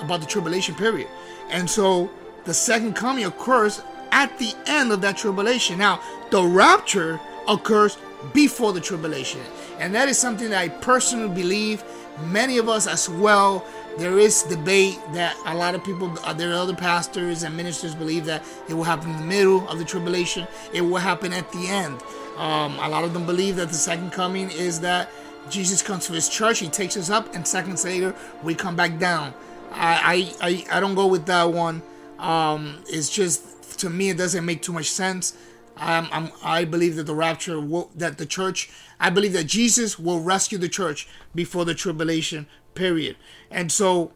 about 0.00 0.20
the 0.20 0.26
tribulation 0.26 0.74
period. 0.74 1.08
And 1.48 1.68
so 1.68 2.10
the 2.44 2.54
second 2.54 2.94
coming 2.94 3.24
occurs 3.24 3.82
at 4.12 4.38
the 4.38 4.54
end 4.66 4.92
of 4.92 5.00
that 5.00 5.16
tribulation. 5.16 5.78
Now, 5.78 6.00
the 6.30 6.42
rapture 6.42 7.20
occurs 7.48 7.98
before 8.32 8.72
the 8.72 8.80
tribulation. 8.80 9.40
And 9.78 9.94
that 9.94 10.08
is 10.08 10.18
something 10.18 10.50
that 10.50 10.60
I 10.60 10.68
personally 10.68 11.34
believe, 11.34 11.82
many 12.26 12.58
of 12.58 12.68
us 12.68 12.86
as 12.86 13.08
well. 13.08 13.64
There 13.98 14.18
is 14.18 14.42
debate 14.44 14.98
that 15.12 15.36
a 15.46 15.54
lot 15.54 15.74
of 15.74 15.84
people, 15.84 16.16
uh, 16.24 16.32
there 16.32 16.50
are 16.50 16.54
other 16.54 16.74
pastors 16.74 17.42
and 17.42 17.56
ministers 17.56 17.94
believe 17.94 18.24
that 18.26 18.42
it 18.68 18.74
will 18.74 18.84
happen 18.84 19.10
in 19.10 19.16
the 19.18 19.26
middle 19.26 19.68
of 19.68 19.78
the 19.78 19.84
tribulation, 19.84 20.46
it 20.72 20.80
will 20.80 20.96
happen 20.96 21.32
at 21.32 21.50
the 21.52 21.68
end. 21.68 22.02
Um, 22.36 22.78
a 22.80 22.88
lot 22.88 23.04
of 23.04 23.12
them 23.12 23.26
believe 23.26 23.56
that 23.56 23.68
the 23.68 23.74
second 23.74 24.10
coming 24.10 24.50
is 24.50 24.80
that 24.80 25.10
Jesus 25.48 25.82
comes 25.82 26.06
to 26.06 26.12
his 26.12 26.28
church, 26.28 26.58
he 26.58 26.68
takes 26.68 26.96
us 26.96 27.10
up, 27.10 27.34
and 27.34 27.46
seconds 27.46 27.84
later 27.84 28.14
we 28.42 28.54
come 28.54 28.74
back 28.74 28.98
down. 28.98 29.34
I, 29.72 30.34
I, 30.40 30.48
I, 30.48 30.78
I 30.78 30.80
don't 30.80 30.94
go 30.94 31.06
with 31.06 31.26
that 31.26 31.52
one. 31.52 31.82
Um, 32.18 32.82
it's 32.88 33.10
just 33.10 33.78
to 33.80 33.90
me 33.90 34.10
it 34.10 34.16
doesn't 34.16 34.44
make 34.44 34.62
too 34.62 34.72
much 34.72 34.90
sense. 34.90 35.36
I'm, 35.76 36.06
I'm, 36.12 36.30
i 36.44 36.64
believe 36.64 36.94
that 36.96 37.04
the 37.04 37.14
rapture 37.16 37.60
will, 37.60 37.90
that 37.96 38.18
the 38.18 38.26
church 38.26 38.70
I 39.00 39.10
believe 39.10 39.32
that 39.32 39.44
Jesus 39.44 39.98
will 39.98 40.20
rescue 40.20 40.58
the 40.58 40.68
church 40.68 41.08
before 41.34 41.64
the 41.64 41.74
tribulation 41.74 42.46
period. 42.74 43.16
And 43.50 43.70
so 43.70 44.12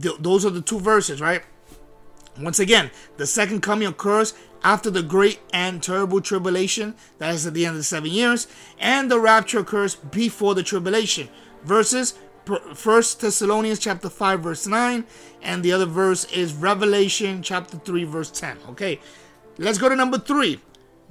th- 0.00 0.16
those 0.20 0.46
are 0.46 0.50
the 0.50 0.62
two 0.62 0.80
verses, 0.80 1.20
right? 1.20 1.42
Once 2.40 2.58
again, 2.58 2.90
the 3.16 3.26
second 3.26 3.60
coming 3.60 3.86
occurs 3.86 4.34
after 4.62 4.90
the 4.90 5.02
great 5.02 5.40
and 5.52 5.82
terrible 5.82 6.20
tribulation, 6.20 6.94
that 7.18 7.34
is 7.34 7.46
at 7.46 7.54
the 7.54 7.66
end 7.66 7.72
of 7.72 7.78
the 7.78 7.84
seven 7.84 8.10
years, 8.10 8.46
and 8.78 9.10
the 9.10 9.20
rapture 9.20 9.58
occurs 9.58 9.94
before 9.94 10.54
the 10.54 10.62
tribulation. 10.62 11.28
Verses 11.64 12.14
First 12.74 13.20
Thessalonians 13.20 13.78
chapter 13.78 14.10
5 14.10 14.40
verse 14.40 14.66
9 14.66 15.04
and 15.42 15.62
the 15.62 15.72
other 15.72 15.86
verse 15.86 16.26
is 16.26 16.52
Revelation 16.52 17.42
chapter 17.42 17.78
3 17.78 18.04
verse 18.04 18.30
10. 18.30 18.58
Okay. 18.70 19.00
Let's 19.56 19.78
go 19.78 19.88
to 19.88 19.96
number 19.96 20.18
3. 20.18 20.60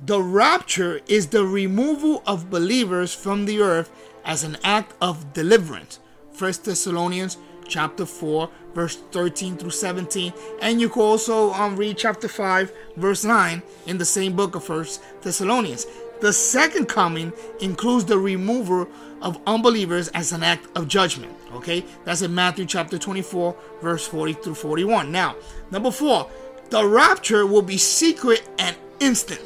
The 0.05 0.21
rapture 0.21 1.01
is 1.07 1.27
the 1.27 1.45
removal 1.45 2.21
of 2.27 2.51
believers 2.51 3.15
from 3.15 3.45
the 3.45 3.61
earth 3.61 3.89
as 4.23 4.43
an 4.43 4.57
act 4.63 4.93
of 5.01 5.33
deliverance. 5.33 5.99
First 6.33 6.65
Thessalonians 6.65 7.37
chapter 7.67 8.05
4 8.05 8.49
verse 8.75 8.97
13 9.11 9.57
through 9.57 9.71
17 9.71 10.33
and 10.61 10.81
you 10.81 10.89
can 10.89 11.01
also 11.01 11.51
um, 11.53 11.75
read 11.75 11.97
chapter 11.97 12.27
5 12.27 12.71
verse 12.97 13.23
9 13.23 13.63
in 13.87 13.97
the 13.97 14.05
same 14.05 14.35
book 14.35 14.53
of 14.53 14.65
First 14.65 15.01
Thessalonians. 15.21 15.87
The 16.23 16.31
second 16.31 16.85
coming 16.85 17.33
includes 17.59 18.05
the 18.05 18.17
removal 18.17 18.87
of 19.21 19.41
unbelievers 19.45 20.07
as 20.07 20.31
an 20.31 20.41
act 20.41 20.65
of 20.73 20.87
judgment. 20.87 21.33
Okay, 21.51 21.83
that's 22.05 22.21
in 22.21 22.33
Matthew 22.33 22.65
chapter 22.65 22.97
24, 22.97 23.53
verse 23.81 24.07
40 24.07 24.31
through 24.31 24.55
41. 24.55 25.11
Now, 25.11 25.35
number 25.69 25.91
four, 25.91 26.31
the 26.69 26.85
rapture 26.85 27.45
will 27.45 27.61
be 27.61 27.75
secret 27.75 28.47
and 28.57 28.73
instant. 29.01 29.41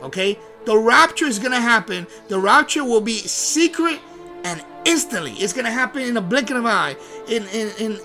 Okay, 0.00 0.38
the 0.64 0.78
rapture 0.78 1.24
is 1.24 1.40
to 1.50 1.60
happen. 1.60 2.06
The 2.28 2.38
rapture 2.38 2.84
will 2.84 3.00
be 3.00 3.18
secret 3.18 3.98
and 4.44 4.64
instantly. 4.84 5.32
It's 5.32 5.54
to 5.64 5.72
happen 5.72 6.02
in 6.02 6.16
a 6.16 6.20
blink 6.20 6.50
of 6.50 6.58
an 6.58 6.66
eye, 6.66 6.94
in, 7.26 7.48
in, 7.48 7.72
in 7.80 7.98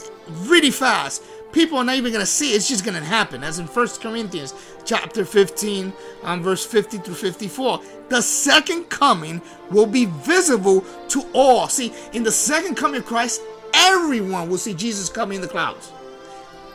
really 0.48 0.72
fast 0.72 1.22
people 1.52 1.78
are 1.80 1.84
not 1.84 1.96
even 1.96 2.12
to 2.22 2.26
see 2.26 2.54
it. 2.54 2.58
It's 2.58 2.68
just 2.68 2.84
to 2.86 3.06
happen. 3.06 3.44
As 3.44 3.60
in 3.60 3.68
First 3.68 4.02
Corinthians 4.02 4.54
chapter 4.88 5.25
15, 5.25 5.94
um, 6.24 6.41
verse 6.41 6.65
50 6.65 7.00
through 7.00 7.13
54. 7.13 7.82
The 8.10 8.22
second 8.22 8.86
coming 8.86 9.41
will 9.70 9.86
be 9.86 10.06
visible 10.06 10.84
to 11.10 11.25
all. 11.34 11.67
See, 11.67 11.94
in 12.13 12.24
the 12.24 12.32
second 12.32 12.75
coming 12.75 13.01
of 13.01 13.06
Christ, 13.06 13.41
everyone 13.74 14.50
will 14.50 14.58
see 14.58 14.74
Jesus 14.74 15.10
coming 15.10 15.36
in 15.36 15.41
the 15.41 15.48
clouds. 15.48 15.91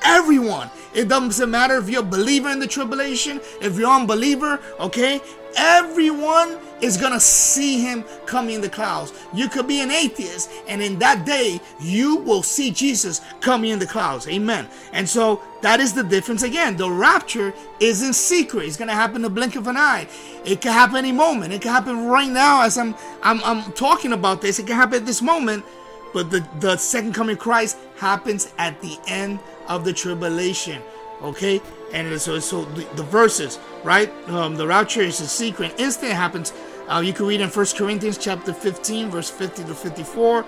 Everyone. 0.05 0.71
It 0.95 1.09
doesn't 1.09 1.51
matter 1.51 1.79
if 1.79 1.89
you're 1.89 2.03
a 2.03 2.07
believer 2.07 2.51
in 2.51 2.59
the 2.59 2.67
tribulation, 2.67 3.41
if 3.63 3.79
you're 3.79 3.89
an 3.89 4.03
unbeliever, 4.03 4.61
okay? 4.79 5.21
Everyone 5.57 6.59
is 6.81 6.97
gonna 6.97 7.21
see 7.21 7.81
him 7.81 8.05
coming 8.27 8.57
in 8.57 8.61
the 8.61 8.69
clouds. 8.69 9.13
You 9.33 9.49
could 9.49 9.69
be 9.69 9.81
an 9.81 9.91
atheist, 9.91 10.51
and 10.67 10.83
in 10.83 10.99
that 10.99 11.25
day, 11.25 11.61
you 11.81 12.17
will 12.17 12.43
see 12.43 12.71
Jesus 12.71 13.21
coming 13.41 13.71
in 13.71 13.79
the 13.79 13.87
clouds. 13.87 14.27
Amen. 14.29 14.69
And 14.93 15.09
so 15.09 15.43
that 15.61 15.79
is 15.79 15.93
the 15.93 16.03
difference 16.03 16.43
again. 16.43 16.77
The 16.77 16.91
rapture 16.91 17.55
is 17.79 18.03
in 18.03 18.13
secret. 18.13 18.67
It's 18.67 18.77
gonna 18.77 18.95
happen 18.95 19.17
in 19.17 19.23
the 19.23 19.31
blink 19.31 19.57
of 19.57 19.69
an 19.69 19.77
eye. 19.77 20.09
It 20.45 20.61
can 20.61 20.73
happen 20.73 20.97
any 20.97 21.13
moment. 21.13 21.53
It 21.53 21.63
can 21.63 21.73
happen 21.73 22.07
right 22.07 22.31
now 22.31 22.63
as 22.63 22.77
I'm 22.77 22.95
I'm, 23.23 23.43
I'm 23.45 23.73
talking 23.73 24.13
about 24.13 24.41
this. 24.41 24.59
It 24.59 24.67
can 24.67 24.77
happen 24.77 24.97
at 24.97 25.07
this 25.07 25.23
moment. 25.23 25.65
But 26.13 26.31
the, 26.31 26.47
the 26.61 26.77
second 26.77 27.15
coming 27.15 27.37
of 27.37 27.41
Christ 27.41 27.79
happens 27.97 28.53
at 28.59 28.81
the 28.83 28.99
end 29.07 29.39
of 29.69 29.85
the 29.85 29.93
tribulation. 29.93 30.83
Okay? 31.23 31.61
And 31.93 32.21
so, 32.21 32.39
so 32.39 32.65
the, 32.65 32.87
the 32.97 33.03
verses, 33.03 33.59
right? 33.85 34.11
Um, 34.29 34.57
the 34.57 34.67
rapture 34.67 35.03
is 35.03 35.21
a 35.21 35.27
secret. 35.27 35.79
Instant 35.79 36.13
happens. 36.13 36.53
Uh, 36.89 37.01
you 37.01 37.13
can 37.13 37.27
read 37.27 37.41
in 37.41 37.51
First 37.51 37.77
Corinthians 37.77 38.19
chapter 38.19 38.53
15, 38.53 39.11
verse 39.11 39.31
50 39.31 39.65
to 39.65 39.75
54. 39.75 40.45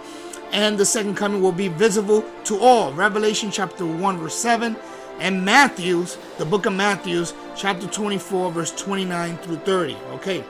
And 0.53 0.79
the 0.79 0.87
second 0.87 1.17
coming 1.17 1.43
will 1.43 1.53
be 1.53 1.69
visible 1.69 2.25
to 2.45 2.59
all. 2.59 2.93
Revelation 2.93 3.51
chapter 3.51 3.85
1, 3.85 4.19
verse 4.19 4.35
7. 4.35 4.77
And 5.19 5.45
Matthew's, 5.45 6.19
the 6.39 6.45
book 6.45 6.67
of 6.67 6.73
Matthew's, 6.73 7.35
chapter 7.57 7.87
24, 7.87 8.53
verse 8.53 8.71
29 8.73 9.37
through 9.39 9.57
30. 9.59 9.97
Okay. 10.13 10.45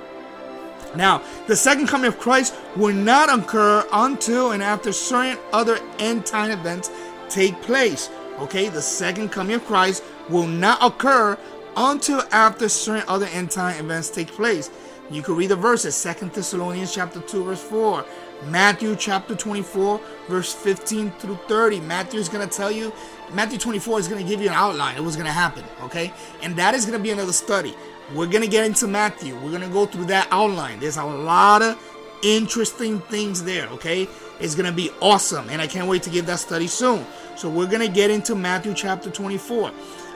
Now, 0.97 1.23
the 1.49 1.57
second 1.57 1.89
coming 1.89 2.07
of 2.07 2.19
Christ 2.19 2.55
will 2.77 2.95
not 2.95 3.33
occur 3.37 3.87
until 3.93 4.53
and 4.53 4.63
after 4.63 4.93
certain 4.93 5.39
other 5.53 5.79
end 5.99 6.25
time 6.25 6.51
events 6.51 6.91
take 7.29 7.61
place. 7.63 8.11
Okay, 8.39 8.69
the 8.69 8.83
second 8.83 9.31
coming 9.31 9.57
of 9.57 9.65
Christ 9.65 10.03
will 10.29 10.47
not 10.47 10.79
occur 10.83 11.39
until 11.77 12.23
after 12.31 12.69
certain 12.69 13.05
other 13.09 13.27
end 13.27 13.51
time 13.51 13.79
events 13.85 14.11
take 14.11 14.29
place. 14.29 14.71
You 15.11 15.23
can 15.23 15.37
read 15.37 15.51
the 15.51 15.57
verses, 15.57 15.95
Second 15.95 16.33
Thessalonians 16.33 16.95
chapter 16.95 17.21
2, 17.21 17.45
verse 17.45 17.63
4, 17.63 18.05
Matthew 18.49 18.97
chapter 18.97 19.35
24, 19.35 20.01
verse 20.29 20.55
15 20.55 21.11
through 21.13 21.39
30. 21.47 21.81
Matthew 21.81 22.21
is 22.21 22.29
going 22.29 22.49
to 22.49 22.57
tell 22.57 22.71
you, 22.71 22.93
Matthew 23.33 23.59
24 23.59 24.01
is 24.01 24.09
going 24.09 24.23
to 24.23 24.29
give 24.29 24.41
you 24.41 24.49
an 24.49 24.55
outline 24.55 24.97
of 24.97 25.05
what's 25.05 25.17
going 25.17 25.27
to 25.27 25.33
happen, 25.33 25.65
okay? 25.83 26.13
And 26.43 26.57
that 26.57 26.75
is 26.75 26.87
going 26.87 26.99
to 26.99 27.03
be 27.03 27.11
another 27.11 27.33
study. 27.33 27.75
We're 28.15 28.27
going 28.27 28.43
to 28.43 28.49
get 28.49 28.65
into 28.65 28.87
Matthew. 28.87 29.35
We're 29.37 29.51
going 29.51 29.63
to 29.63 29.69
go 29.69 29.87
through 29.87 30.07
that 30.07 30.29
outline. 30.31 30.81
There's 30.81 30.97
a 30.97 31.05
lot 31.05 31.63
of 31.63 31.79
interesting 32.23 33.01
things 33.01 33.45
there, 33.45 33.69
okay? 33.69 34.09
It's 34.41 34.55
going 34.55 34.67
to 34.67 34.73
be 34.73 34.91
awesome, 35.01 35.49
and 35.51 35.61
I 35.61 35.67
can't 35.67 35.89
wait 35.89 36.03
to 36.05 36.11
give 36.11 36.27
that 36.27 36.39
study 36.39 36.67
soon. 36.67 37.05
So 37.37 37.51
we're 37.51 37.67
going 37.67 37.87
to 37.87 37.93
get 37.93 38.11
into 38.11 38.35
Matthew 38.35 38.75
chapter 38.75 39.11
24. 39.11 39.71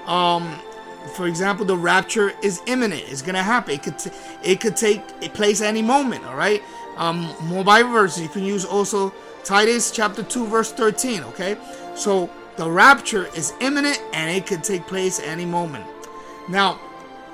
Um, 0.08 0.58
for 1.14 1.26
example, 1.26 1.64
the 1.64 1.76
rapture 1.76 2.32
is 2.42 2.60
imminent. 2.66 3.02
It's 3.06 3.22
to 3.22 3.42
happen. 3.42 3.74
It 3.74 3.82
could 3.82 3.98
t- 3.98 4.10
it 4.42 4.60
could 4.60 4.76
take 4.76 5.06
place 5.34 5.60
any 5.60 5.82
moment. 5.82 6.24
All 6.26 6.36
right. 6.36 6.62
Um, 6.96 7.32
more 7.42 7.62
Bible 7.64 7.90
verses. 7.90 8.22
You 8.22 8.28
can 8.28 8.44
use 8.44 8.64
also 8.64 9.12
Titus 9.44 9.90
chapter 9.90 10.22
2 10.22 10.46
verse 10.46 10.72
13. 10.72 11.22
Okay. 11.24 11.56
So 11.94 12.30
the 12.56 12.68
rapture 12.68 13.26
is 13.36 13.52
imminent 13.60 14.00
and 14.12 14.30
it 14.30 14.46
could 14.46 14.64
take 14.64 14.86
place 14.86 15.20
any 15.20 15.44
moment. 15.44 15.86
Now, 16.48 16.74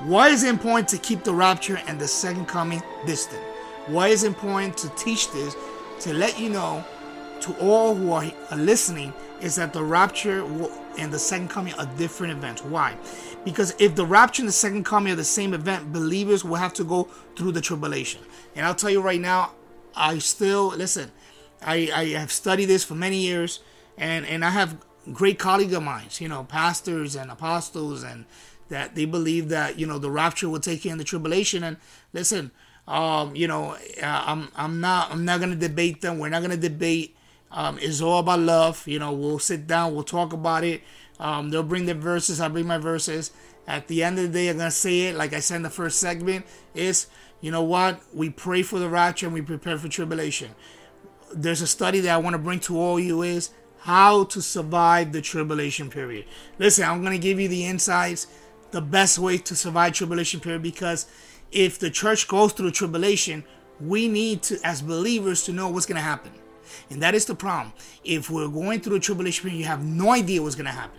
why 0.04 0.28
is 0.28 0.43
it 0.43 0.50
important 0.50 0.88
to 0.88 0.99
keep 0.99 1.23
the 1.23 1.33
rapture 1.33 1.81
and 1.87 1.99
the 1.99 2.09
second 2.09 2.47
coming 2.47 2.83
distant? 3.07 3.43
Why 3.87 4.09
is 4.09 4.25
it 4.25 4.28
important 4.28 4.76
to 4.78 4.88
teach 4.90 5.31
this 5.31 5.54
to 6.00 6.12
let 6.12 6.38
you 6.38 6.50
know 6.50 6.85
to 7.40 7.54
all 7.61 7.95
who 7.95 8.12
are 8.12 8.31
listening 8.57 9.12
is 9.45 9.57
that 9.57 9.73
the 9.73 9.83
rapture 9.83 10.43
and 10.99 11.13
the 11.13 11.19
second 11.19 11.49
coming 11.49 11.75
are 11.75 11.87
different 11.99 12.33
events. 12.33 12.63
Why? 12.63 12.97
Because 13.45 13.75
if 13.79 13.95
the 13.95 14.07
rapture 14.07 14.43
and 14.43 14.49
the 14.49 14.53
second 14.53 14.85
coming 14.85 15.13
are 15.13 15.17
the 15.17 15.25
same 15.25 15.53
event, 15.53 15.93
believers 15.93 16.45
will 16.45 16.57
have 16.57 16.73
to 16.75 16.85
go 16.85 17.05
through 17.37 17.53
the 17.53 17.61
tribulation. 17.61 18.23
And 18.57 18.65
I'll 18.65 18.75
tell 18.75 18.91
you 18.91 19.03
right 19.03 19.21
now, 19.21 19.53
I 19.95 20.19
still 20.19 20.69
listen. 20.69 21.13
I, 21.63 21.91
I 21.95 22.05
have 22.19 22.33
studied 22.33 22.67
this 22.67 22.85
for 22.85 22.95
many 22.95 23.19
years, 23.19 23.61
and 23.97 24.27
and 24.27 24.45
I 24.45 24.51
have 24.51 24.79
great 25.13 25.39
colleagues 25.39 25.75
of 25.75 25.83
mine, 25.83 26.07
you 26.19 26.29
know, 26.29 26.45
pastors 26.45 27.15
and 27.15 27.31
apostles 27.31 28.03
and 28.03 28.25
that 28.69 28.95
they 28.95 29.05
believe 29.05 29.51
that 29.51 29.79
you 29.79 29.87
know 29.87 29.99
the 29.99 30.11
rapture 30.11 30.49
will 30.49 30.61
take 30.61 30.85
you 30.85 30.91
in 30.91 30.99
the 30.99 31.05
tribulation. 31.05 31.63
And 31.63 31.77
listen, 32.13 32.51
um, 32.89 33.37
you 33.37 33.47
know, 33.47 33.77
uh, 34.03 34.25
I'm 34.27 34.49
I'm 34.57 34.81
not 34.81 35.13
I'm 35.13 35.25
not 35.25 35.41
gonna 35.41 35.57
debate 35.57 36.01
them. 36.01 36.19
We're 36.19 36.31
not 36.31 36.43
gonna 36.43 36.57
debate. 36.57 37.17
Um, 37.55 37.79
it's 37.81 38.01
all 38.01 38.19
about 38.19 38.41
love. 38.41 38.87
You 38.87 38.99
know, 38.99 39.13
we'll 39.13 39.39
sit 39.39 39.67
down, 39.67 39.95
we'll 39.95 40.03
talk 40.03 40.33
about 40.33 40.65
it. 40.65 40.83
Um, 41.21 41.51
they'll 41.51 41.63
bring 41.63 41.87
their 41.87 41.95
verses, 41.95 42.41
I'll 42.41 42.51
bring 42.51 42.67
my 42.67 42.79
verses. 42.79 43.31
At 43.67 43.87
the 43.87 44.03
end 44.03 44.19
of 44.19 44.25
the 44.25 44.31
day, 44.31 44.49
I'm 44.49 44.59
gonna 44.59 44.71
say 44.71 45.03
it 45.03 45.15
like 45.15 45.33
I 45.33 45.41
said 45.41 45.57
in 45.57 45.63
the 45.63 45.71
first 45.71 46.01
segment: 46.01 46.45
is 46.75 47.07
you 47.41 47.51
know 47.51 47.63
what? 47.63 48.01
We 48.13 48.29
pray 48.29 48.63
for 48.63 48.79
the 48.79 48.89
rapture 48.89 49.27
and 49.27 49.35
we 49.35 49.41
prepare 49.41 49.79
for 49.79 49.89
tribulation. 49.89 50.55
There's 51.33 51.63
a 51.63 51.67
study 51.67 52.01
that 52.01 52.15
I 52.15 52.19
want 52.19 52.35
to 52.35 52.39
bring 52.39 52.61
to 52.61 52.79
all 52.79 52.99
you 52.99 53.23
is 53.23 53.51
how 53.81 54.25
to 54.25 54.43
survive 54.43 55.13
the 55.13 55.23
tribulation 55.23 55.89
period. 55.89 56.27
Listen, 56.59 56.85
I'm 56.85 57.03
gonna 57.03 57.19
give 57.19 57.39
you 57.39 57.49
the 57.49 57.65
insights, 57.65 58.27
the 58.73 58.83
best 58.83 59.19
way 59.19 59.39
to 59.39 59.55
survive 59.55 59.93
tribulation 59.93 60.41
period 60.41 60.63
because 60.63 61.07
if 61.53 61.79
the 61.79 61.91
church 61.91 62.27
goes 62.27 62.53
through 62.53 62.73
tribulation, 62.73 63.45
we 63.81 64.09
need 64.09 64.43
to, 64.43 64.59
as 64.65 64.83
believers, 64.83 65.45
to 65.45 65.53
know 65.53 65.69
what's 65.69 65.87
gonna 65.87 66.01
happen. 66.01 66.33
And 66.90 67.02
that 67.02 67.14
is 67.14 67.25
the 67.25 67.35
problem. 67.35 67.73
If 68.04 68.30
we're 68.30 68.49
going 68.49 68.80
through 68.80 68.97
a 68.97 69.00
tribulation 69.00 69.44
period, 69.44 69.59
you 69.59 69.64
have 69.66 69.85
no 69.85 70.11
idea 70.11 70.42
what's 70.42 70.54
gonna 70.54 70.71
happen. 70.71 70.99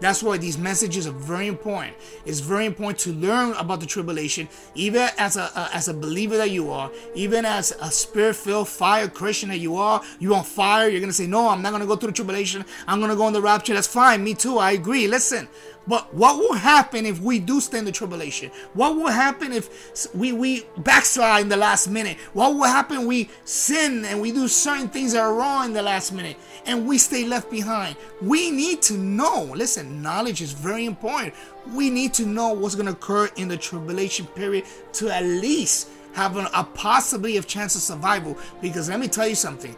That's 0.00 0.20
why 0.20 0.36
these 0.36 0.58
messages 0.58 1.06
are 1.06 1.12
very 1.12 1.46
important. 1.46 1.94
It's 2.26 2.40
very 2.40 2.66
important 2.66 2.98
to 3.00 3.12
learn 3.12 3.52
about 3.52 3.78
the 3.78 3.86
tribulation, 3.86 4.48
even 4.74 5.08
as 5.16 5.36
a, 5.36 5.48
a 5.54 5.70
as 5.72 5.86
a 5.86 5.94
believer 5.94 6.36
that 6.38 6.50
you 6.50 6.72
are, 6.72 6.90
even 7.14 7.44
as 7.44 7.72
a 7.80 7.88
spirit-filled 7.88 8.68
fire 8.68 9.06
Christian 9.06 9.50
that 9.50 9.58
you 9.58 9.76
are. 9.76 10.02
You 10.18 10.34
on 10.34 10.42
fire. 10.42 10.88
You're 10.88 11.00
gonna 11.00 11.12
say, 11.12 11.28
"No, 11.28 11.48
I'm 11.48 11.62
not 11.62 11.70
gonna 11.70 11.86
go 11.86 11.94
through 11.94 12.08
the 12.08 12.16
tribulation. 12.16 12.64
I'm 12.88 13.00
gonna 13.00 13.14
go 13.14 13.28
in 13.28 13.32
the 13.32 13.40
rapture." 13.40 13.74
That's 13.74 13.86
fine. 13.86 14.24
Me 14.24 14.34
too. 14.34 14.58
I 14.58 14.72
agree. 14.72 15.06
Listen, 15.06 15.46
but 15.86 16.14
what 16.14 16.38
will 16.38 16.54
happen 16.54 17.06
if 17.06 17.20
we 17.20 17.38
do 17.38 17.60
stand 17.60 17.86
the 17.86 17.92
tribulation? 17.92 18.50
What 18.74 18.96
will 18.96 19.08
happen 19.08 19.52
if 19.52 20.14
we, 20.14 20.32
we 20.32 20.64
backslide 20.78 21.42
in 21.42 21.48
the 21.48 21.56
last 21.56 21.88
minute? 21.88 22.18
What 22.32 22.54
will 22.54 22.64
happen 22.64 23.06
we 23.06 23.30
sin 23.44 24.04
and 24.04 24.20
we 24.20 24.32
do 24.32 24.46
certain 24.48 24.88
things 24.88 25.12
that 25.12 25.20
are 25.20 25.34
wrong 25.34 25.66
in 25.66 25.72
the 25.72 25.82
last 25.82 26.12
minute 26.12 26.36
and 26.66 26.86
we 26.86 26.98
stay 26.98 27.24
left 27.24 27.50
behind? 27.50 27.96
We 28.20 28.50
need 28.50 28.82
to 28.82 28.94
know. 28.94 29.52
Listen, 29.54 30.02
knowledge 30.02 30.40
is 30.40 30.52
very 30.52 30.84
important. 30.84 31.34
We 31.74 31.90
need 31.90 32.14
to 32.14 32.26
know 32.26 32.52
what's 32.52 32.74
going 32.74 32.86
to 32.86 32.92
occur 32.92 33.28
in 33.36 33.48
the 33.48 33.56
tribulation 33.56 34.26
period 34.26 34.64
to 34.94 35.10
at 35.10 35.24
least 35.24 35.88
have 36.14 36.36
a, 36.36 36.64
possibility 36.74 37.36
of 37.36 37.46
chance 37.46 37.74
of 37.74 37.82
survival. 37.82 38.36
Because 38.60 38.88
let 38.88 39.00
me 39.00 39.08
tell 39.08 39.26
you 39.26 39.34
something. 39.34 39.76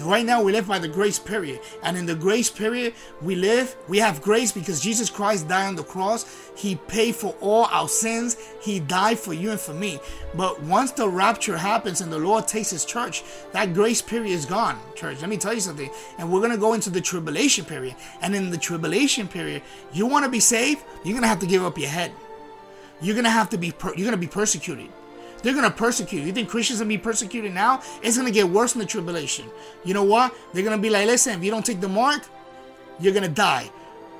Right 0.00 0.24
now 0.24 0.42
we 0.42 0.52
live 0.52 0.66
by 0.66 0.78
the 0.78 0.88
grace 0.88 1.18
period, 1.18 1.60
and 1.82 1.96
in 1.96 2.06
the 2.06 2.14
grace 2.14 2.50
period 2.50 2.94
we 3.22 3.34
live, 3.34 3.76
we 3.88 3.98
have 3.98 4.22
grace 4.22 4.52
because 4.52 4.80
Jesus 4.80 5.10
Christ 5.10 5.48
died 5.48 5.68
on 5.68 5.76
the 5.76 5.82
cross. 5.82 6.50
He 6.56 6.76
paid 6.76 7.16
for 7.16 7.34
all 7.40 7.64
our 7.66 7.88
sins. 7.88 8.36
He 8.60 8.80
died 8.80 9.18
for 9.18 9.34
you 9.34 9.50
and 9.50 9.60
for 9.60 9.74
me. 9.74 9.98
But 10.34 10.62
once 10.62 10.92
the 10.92 11.08
rapture 11.08 11.56
happens 11.56 12.00
and 12.00 12.12
the 12.12 12.18
Lord 12.18 12.46
takes 12.46 12.70
His 12.70 12.84
church, 12.84 13.24
that 13.52 13.74
grace 13.74 14.00
period 14.02 14.32
is 14.32 14.46
gone. 14.46 14.78
Church, 14.94 15.20
let 15.20 15.30
me 15.30 15.36
tell 15.36 15.54
you 15.54 15.60
something. 15.60 15.90
And 16.18 16.30
we're 16.30 16.40
gonna 16.40 16.58
go 16.58 16.74
into 16.74 16.90
the 16.90 17.00
tribulation 17.00 17.64
period. 17.64 17.96
And 18.20 18.34
in 18.34 18.50
the 18.50 18.58
tribulation 18.58 19.28
period, 19.28 19.62
you 19.92 20.06
want 20.06 20.24
to 20.24 20.30
be 20.30 20.40
saved, 20.40 20.82
you're 21.04 21.14
gonna 21.14 21.26
have 21.26 21.40
to 21.40 21.46
give 21.46 21.64
up 21.64 21.78
your 21.78 21.88
head. 21.88 22.12
You're 23.00 23.16
gonna 23.16 23.28
have 23.30 23.50
to 23.50 23.58
be 23.58 23.72
per- 23.72 23.94
you're 23.94 24.06
gonna 24.06 24.16
be 24.16 24.26
persecuted. 24.26 24.88
They're 25.44 25.54
gonna 25.54 25.70
persecute 25.70 26.22
you. 26.24 26.32
Think 26.32 26.48
Christians 26.48 26.80
gonna 26.80 26.88
be 26.88 26.96
persecuted 26.96 27.52
now? 27.52 27.82
It's 28.02 28.16
gonna 28.16 28.30
get 28.30 28.48
worse 28.48 28.74
in 28.74 28.80
the 28.80 28.86
tribulation. 28.86 29.44
You 29.84 29.92
know 29.92 30.02
what? 30.02 30.34
They're 30.54 30.64
gonna 30.64 30.78
be 30.78 30.88
like, 30.88 31.06
listen, 31.06 31.38
if 31.38 31.44
you 31.44 31.50
don't 31.50 31.64
take 31.64 31.82
the 31.82 31.88
mark, 31.88 32.22
you're 32.98 33.12
gonna 33.12 33.28
die. 33.28 33.70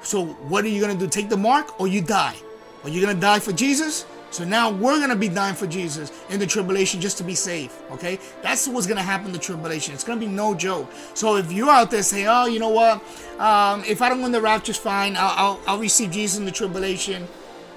So 0.03 0.27
what 0.27 0.65
are 0.65 0.69
you 0.69 0.83
gonna 0.83 0.95
do? 0.95 1.09
Take 1.09 1.31
the 1.31 1.37
mark 1.39 1.81
or 1.81 1.89
you 1.89 2.03
die? 2.03 2.37
Are 2.83 2.91
you 2.91 3.01
gonna 3.01 3.19
die 3.19 3.39
for 3.39 3.53
Jesus? 3.53 4.05
So 4.31 4.45
now 4.45 4.71
we're 4.71 5.01
gonna 5.01 5.17
be 5.17 5.29
dying 5.29 5.55
for 5.55 5.67
Jesus 5.67 6.13
in 6.29 6.39
the 6.41 6.47
tribulation 6.47 7.01
just 7.01 7.17
to 7.19 7.25
be 7.25 7.35
safe. 7.35 7.75
Okay, 7.93 8.19
that's 8.43 8.69
what's 8.69 8.87
gonna 8.87 9.03
happen 9.03 9.29
in 9.29 9.33
the 9.33 9.39
tribulation. 9.39 9.95
It's 9.95 10.05
gonna 10.05 10.21
be 10.21 10.27
no 10.27 10.55
joke. 10.55 10.93
So 11.15 11.37
if 11.37 11.51
you're 11.51 11.71
out 11.71 11.91
there 11.91 12.03
saying, 12.03 12.27
"Oh, 12.29 12.45
you 12.45 12.59
know 12.59 12.69
what? 12.69 13.01
Um, 13.41 13.83
if 13.87 14.03
I 14.03 14.11
don't 14.11 14.21
win 14.21 14.33
the 14.33 14.43
rapture's 14.43 14.77
fine. 14.77 15.17
I'll, 15.17 15.35
I'll, 15.37 15.61
I'll 15.67 15.79
receive 15.79 16.11
Jesus 16.11 16.39
in 16.39 16.45
the 16.45 16.53
tribulation." 16.53 17.27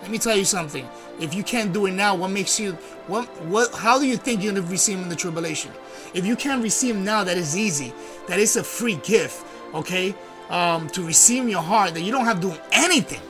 Let 0.01 0.11
me 0.11 0.17
tell 0.17 0.37
you 0.37 0.45
something. 0.45 0.87
If 1.19 1.33
you 1.33 1.43
can't 1.43 1.73
do 1.73 1.85
it 1.87 1.91
now, 1.91 2.15
what 2.15 2.29
makes 2.29 2.59
you 2.59 2.73
what 3.07 3.25
what 3.45 3.73
how 3.73 3.99
do 3.99 4.05
you 4.05 4.17
think 4.17 4.43
you're 4.43 4.53
gonna 4.53 4.65
receive 4.67 4.97
him 4.97 5.03
in 5.03 5.09
the 5.09 5.15
tribulation? 5.15 5.71
If 6.13 6.25
you 6.25 6.35
can't 6.35 6.63
receive 6.63 6.95
him 6.95 7.03
now, 7.03 7.23
that 7.23 7.37
is 7.37 7.57
easy. 7.57 7.93
That 8.27 8.39
is 8.39 8.55
a 8.55 8.63
free 8.63 8.95
gift, 8.97 9.45
okay? 9.73 10.15
Um, 10.49 10.87
to 10.89 11.05
receive 11.05 11.43
in 11.43 11.49
your 11.49 11.61
heart 11.61 11.93
that 11.95 12.01
you 12.01 12.11
don't 12.11 12.25
have 12.25 12.39
to 12.41 12.49
do 12.49 12.55
anything. 12.71 13.21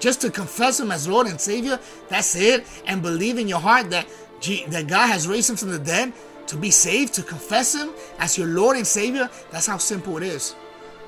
Just 0.00 0.20
to 0.22 0.30
confess 0.30 0.80
him 0.80 0.90
as 0.90 1.06
Lord 1.08 1.26
and 1.26 1.40
Savior, 1.40 1.78
that's 2.08 2.36
it, 2.36 2.66
and 2.86 3.02
believe 3.02 3.38
in 3.38 3.48
your 3.48 3.60
heart 3.60 3.90
that 3.90 4.06
G- 4.40 4.64
that 4.68 4.86
God 4.86 5.06
has 5.06 5.26
raised 5.26 5.50
him 5.50 5.56
from 5.56 5.70
the 5.70 5.78
dead 5.78 6.12
to 6.48 6.56
be 6.56 6.70
saved, 6.70 7.14
to 7.14 7.22
confess 7.22 7.74
him 7.74 7.90
as 8.18 8.36
your 8.36 8.46
Lord 8.46 8.76
and 8.76 8.86
Savior. 8.86 9.30
That's 9.50 9.66
how 9.66 9.78
simple 9.78 10.16
it 10.18 10.22
is. 10.22 10.54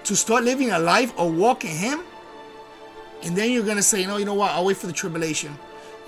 To 0.04 0.16
start 0.16 0.44
living 0.44 0.70
a 0.70 0.78
life 0.78 1.12
or 1.18 1.30
walk 1.30 1.64
in 1.64 1.70
him, 1.70 2.00
and 3.26 3.36
then 3.36 3.50
you're 3.50 3.64
gonna 3.64 3.82
say, 3.82 4.06
no, 4.06 4.16
you 4.18 4.24
know 4.24 4.34
what? 4.34 4.52
I'll 4.52 4.64
wait 4.64 4.76
for 4.76 4.86
the 4.86 4.92
tribulation 4.92 5.58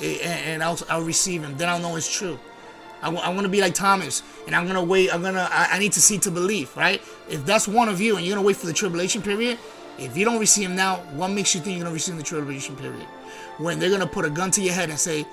eh, 0.00 0.18
and 0.22 0.62
I'll, 0.62 0.78
I'll 0.88 1.02
receive 1.02 1.42
him. 1.42 1.56
Then 1.56 1.68
I'll 1.68 1.80
know 1.80 1.96
it's 1.96 2.10
true. 2.10 2.38
I 3.00 3.10
want 3.10 3.42
to 3.42 3.48
be 3.48 3.60
like 3.60 3.74
Thomas, 3.74 4.24
and 4.46 4.56
I'm 4.56 4.66
gonna 4.66 4.82
wait. 4.82 5.14
I'm 5.14 5.22
gonna. 5.22 5.48
I, 5.52 5.68
I 5.72 5.78
need 5.78 5.92
to 5.92 6.00
see 6.00 6.18
to 6.18 6.32
believe, 6.32 6.76
right? 6.76 7.00
If 7.28 7.46
that's 7.46 7.68
one 7.68 7.88
of 7.88 8.00
you, 8.00 8.16
and 8.16 8.26
you're 8.26 8.34
gonna 8.34 8.46
wait 8.46 8.56
for 8.56 8.66
the 8.66 8.72
tribulation 8.72 9.22
period, 9.22 9.56
if 9.98 10.16
you 10.16 10.24
don't 10.24 10.40
receive 10.40 10.68
him 10.68 10.74
now, 10.74 10.96
what 11.14 11.28
makes 11.28 11.54
you 11.54 11.60
think 11.60 11.76
you're 11.76 11.84
gonna 11.84 11.94
receive 11.94 12.16
the 12.16 12.24
tribulation 12.24 12.74
period? 12.74 13.06
When 13.58 13.78
they're 13.78 13.90
gonna 13.90 14.06
put 14.06 14.24
a 14.24 14.30
gun 14.30 14.50
to 14.52 14.60
your 14.60 14.74
head 14.74 14.90
and 14.90 14.98
say, 14.98 15.24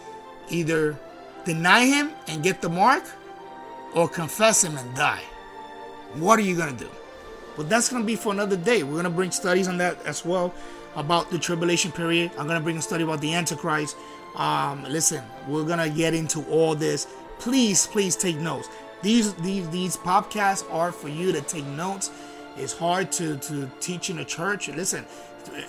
either 0.50 0.96
deny 1.44 1.86
him 1.86 2.12
and 2.28 2.44
get 2.44 2.62
the 2.62 2.70
mark, 2.70 3.04
or 3.96 4.08
confess 4.08 4.64
him 4.64 4.78
and 4.78 4.96
die. 4.96 5.24
What 6.16 6.38
are 6.38 6.44
you 6.44 6.56
gonna 6.56 6.78
do? 6.78 6.90
But 7.58 7.68
that's 7.68 7.90
gonna 7.90 8.06
be 8.06 8.16
for 8.16 8.32
another 8.32 8.58
day. 8.58 8.84
We're 8.84 8.98
gonna 8.98 9.10
bring 9.10 9.32
studies 9.32 9.68
on 9.68 9.78
that 9.80 10.06
as 10.06 10.24
well 10.24 10.54
about 10.96 11.30
the 11.30 11.40
tribulation 11.40 11.92
period. 11.92 12.32
I'm 12.38 12.48
gonna 12.48 12.62
bring 12.62 12.78
a 12.78 12.82
study 12.82 13.04
about 13.04 13.22
the 13.22 13.34
Antichrist. 13.34 13.98
Um, 14.36 14.84
listen, 14.84 15.24
we're 15.48 15.64
gonna 15.64 15.90
get 15.90 16.14
into 16.14 16.44
all 16.50 16.76
this. 16.76 17.08
Please, 17.40 17.88
please 17.88 18.16
take 18.16 18.38
notes. 18.38 18.70
These 19.02 19.34
these 19.36 19.70
these 19.70 19.98
podcasts 19.98 20.66
are 20.74 20.92
for 20.92 21.10
you 21.10 21.32
to 21.32 21.42
take 21.42 21.66
notes. 21.66 22.12
It's 22.58 22.74
hard 22.74 23.12
to 23.14 23.38
to 23.38 23.70
teach 23.80 24.10
in 24.10 24.20
a 24.20 24.26
church. 24.26 24.68
Listen, 24.70 25.06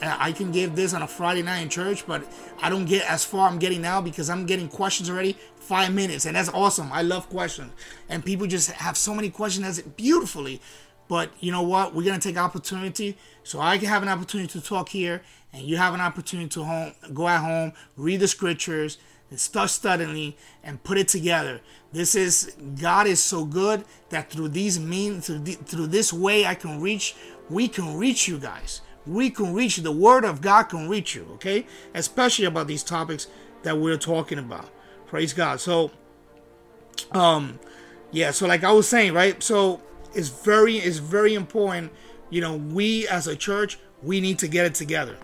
I 0.03 0.33
can 0.33 0.53
give 0.53 0.75
this 0.75 0.95
on 0.95 1.03
a 1.03 1.07
Friday 1.07 1.43
night 1.43 1.61
in 1.61 1.69
church, 1.69 2.07
but 2.07 2.25
I 2.63 2.71
don't 2.71 2.87
get 2.87 3.09
as 3.11 3.25
far 3.25 3.49
I'm 3.49 3.59
getting 3.59 3.83
now 3.83 4.01
because 4.01 4.31
I'm 4.31 4.47
getting 4.47 4.69
questions 4.69 5.11
already 5.11 5.37
five 5.57 5.93
minutes, 5.93 6.27
and 6.27 6.37
that's 6.37 6.49
awesome. 6.51 6.91
I 6.93 7.03
love 7.03 7.29
questions, 7.29 7.73
and 8.09 8.25
people 8.25 8.47
just 8.47 8.71
have 8.71 8.97
so 8.97 9.15
many 9.15 9.31
questions 9.31 9.67
as 9.67 9.83
beautifully. 9.83 10.61
But 11.09 11.33
you 11.41 11.53
know 11.53 11.63
what? 11.63 11.95
We're 11.95 12.05
gonna 12.05 12.19
take 12.19 12.37
opportunity, 12.37 13.17
so 13.45 13.61
I 13.61 13.79
can 13.79 13.89
have 13.89 14.03
an 14.03 14.09
opportunity 14.09 14.49
to 14.59 14.61
talk 14.61 14.89
here, 14.89 15.23
and 15.53 15.63
you 15.63 15.77
have 15.77 15.95
an 15.95 16.01
opportunity 16.01 16.49
to 16.51 16.65
home, 16.65 16.95
go 17.15 17.29
at 17.29 17.41
home, 17.41 17.73
read 17.97 18.21
the 18.21 18.29
scriptures, 18.29 18.99
and 19.31 19.41
start 19.41 19.71
studying 19.71 20.35
and 20.63 20.83
put 20.83 20.99
it 20.99 21.09
together. 21.09 21.61
This 21.93 22.15
is 22.15 22.57
God 22.81 23.07
is 23.07 23.23
so 23.23 23.45
good 23.45 23.85
that 24.11 24.31
through 24.31 24.49
these 24.49 24.79
means, 24.79 25.27
through, 25.27 25.41
the, 25.41 25.53
through 25.53 25.87
this 25.89 26.13
way, 26.13 26.47
I 26.47 26.55
can 26.55 26.81
reach. 26.81 27.15
We 27.49 27.69
can 27.69 27.97
reach 27.97 28.29
you 28.29 28.39
guys. 28.39 28.83
We 29.07 29.31
can 29.31 29.55
reach. 29.55 29.77
The 29.77 29.93
Word 29.93 30.25
of 30.25 30.41
God 30.41 30.65
can 30.65 30.89
reach 30.89 31.15
you. 31.15 31.27
Okay, 31.35 31.67
especially 31.95 32.45
about 32.45 32.67
these 32.67 32.83
topics 32.83 33.29
that 33.63 33.79
we're 33.79 33.97
talking 33.97 34.39
about. 34.39 34.69
Praise 35.07 35.33
God. 35.33 35.61
So, 35.61 35.91
um, 37.13 37.59
yeah. 38.11 38.33
So 38.33 38.47
like 38.47 38.65
I 38.65 38.73
was 38.73 38.89
saying, 38.89 39.13
right? 39.13 39.41
So 39.43 39.81
it's 40.17 40.29
very, 40.29 40.77
it's 40.77 40.99
very 40.99 41.35
important. 41.35 41.93
You 42.31 42.41
know, 42.41 42.57
we 42.57 43.07
as 43.09 43.27
a 43.27 43.37
church, 43.37 43.79
we 44.03 44.21
need 44.21 44.39
to 44.41 44.49
get 44.49 44.67
it 44.67 44.75
together. 44.75 45.17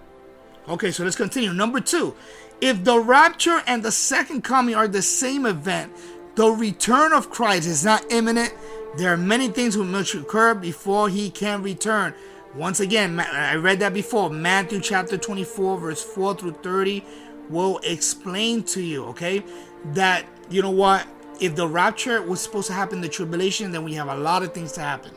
Okay, 0.68 0.90
so 0.90 1.02
let's 1.04 1.16
continue. 1.16 1.52
Number 1.52 1.80
two, 1.80 2.14
if 2.60 2.84
the 2.84 2.98
rapture 2.98 3.62
and 3.66 3.82
the 3.82 3.90
second 3.90 4.42
coming 4.42 4.74
are 4.74 4.86
the 4.86 5.02
same 5.02 5.46
event, 5.46 5.92
the 6.36 6.48
return 6.48 7.12
of 7.12 7.30
Christ 7.30 7.66
is 7.66 7.84
not 7.84 8.10
imminent. 8.12 8.54
There 8.96 9.12
are 9.12 9.16
many 9.16 9.48
things 9.48 9.76
which 9.76 9.88
must 9.88 10.14
occur 10.14 10.54
before 10.54 11.08
he 11.08 11.30
can 11.30 11.62
return. 11.62 12.14
Once 12.54 12.80
again, 12.80 13.18
I 13.18 13.54
read 13.56 13.80
that 13.80 13.94
before. 13.94 14.30
Matthew 14.30 14.80
chapter 14.80 15.16
24, 15.16 15.78
verse 15.78 16.02
4 16.02 16.36
through 16.36 16.52
30 16.62 17.02
will 17.48 17.80
explain 17.82 18.62
to 18.64 18.82
you, 18.82 19.04
okay, 19.06 19.42
that 19.86 20.24
you 20.50 20.62
know 20.62 20.70
what? 20.70 21.06
If 21.42 21.56
the 21.56 21.66
rapture 21.66 22.22
was 22.22 22.40
supposed 22.40 22.68
to 22.68 22.72
happen 22.72 22.98
in 22.98 23.02
the 23.02 23.08
tribulation, 23.08 23.72
then 23.72 23.82
we 23.82 23.94
have 23.94 24.06
a 24.06 24.14
lot 24.14 24.44
of 24.44 24.54
things 24.54 24.70
to 24.74 24.80
happen. 24.80 25.10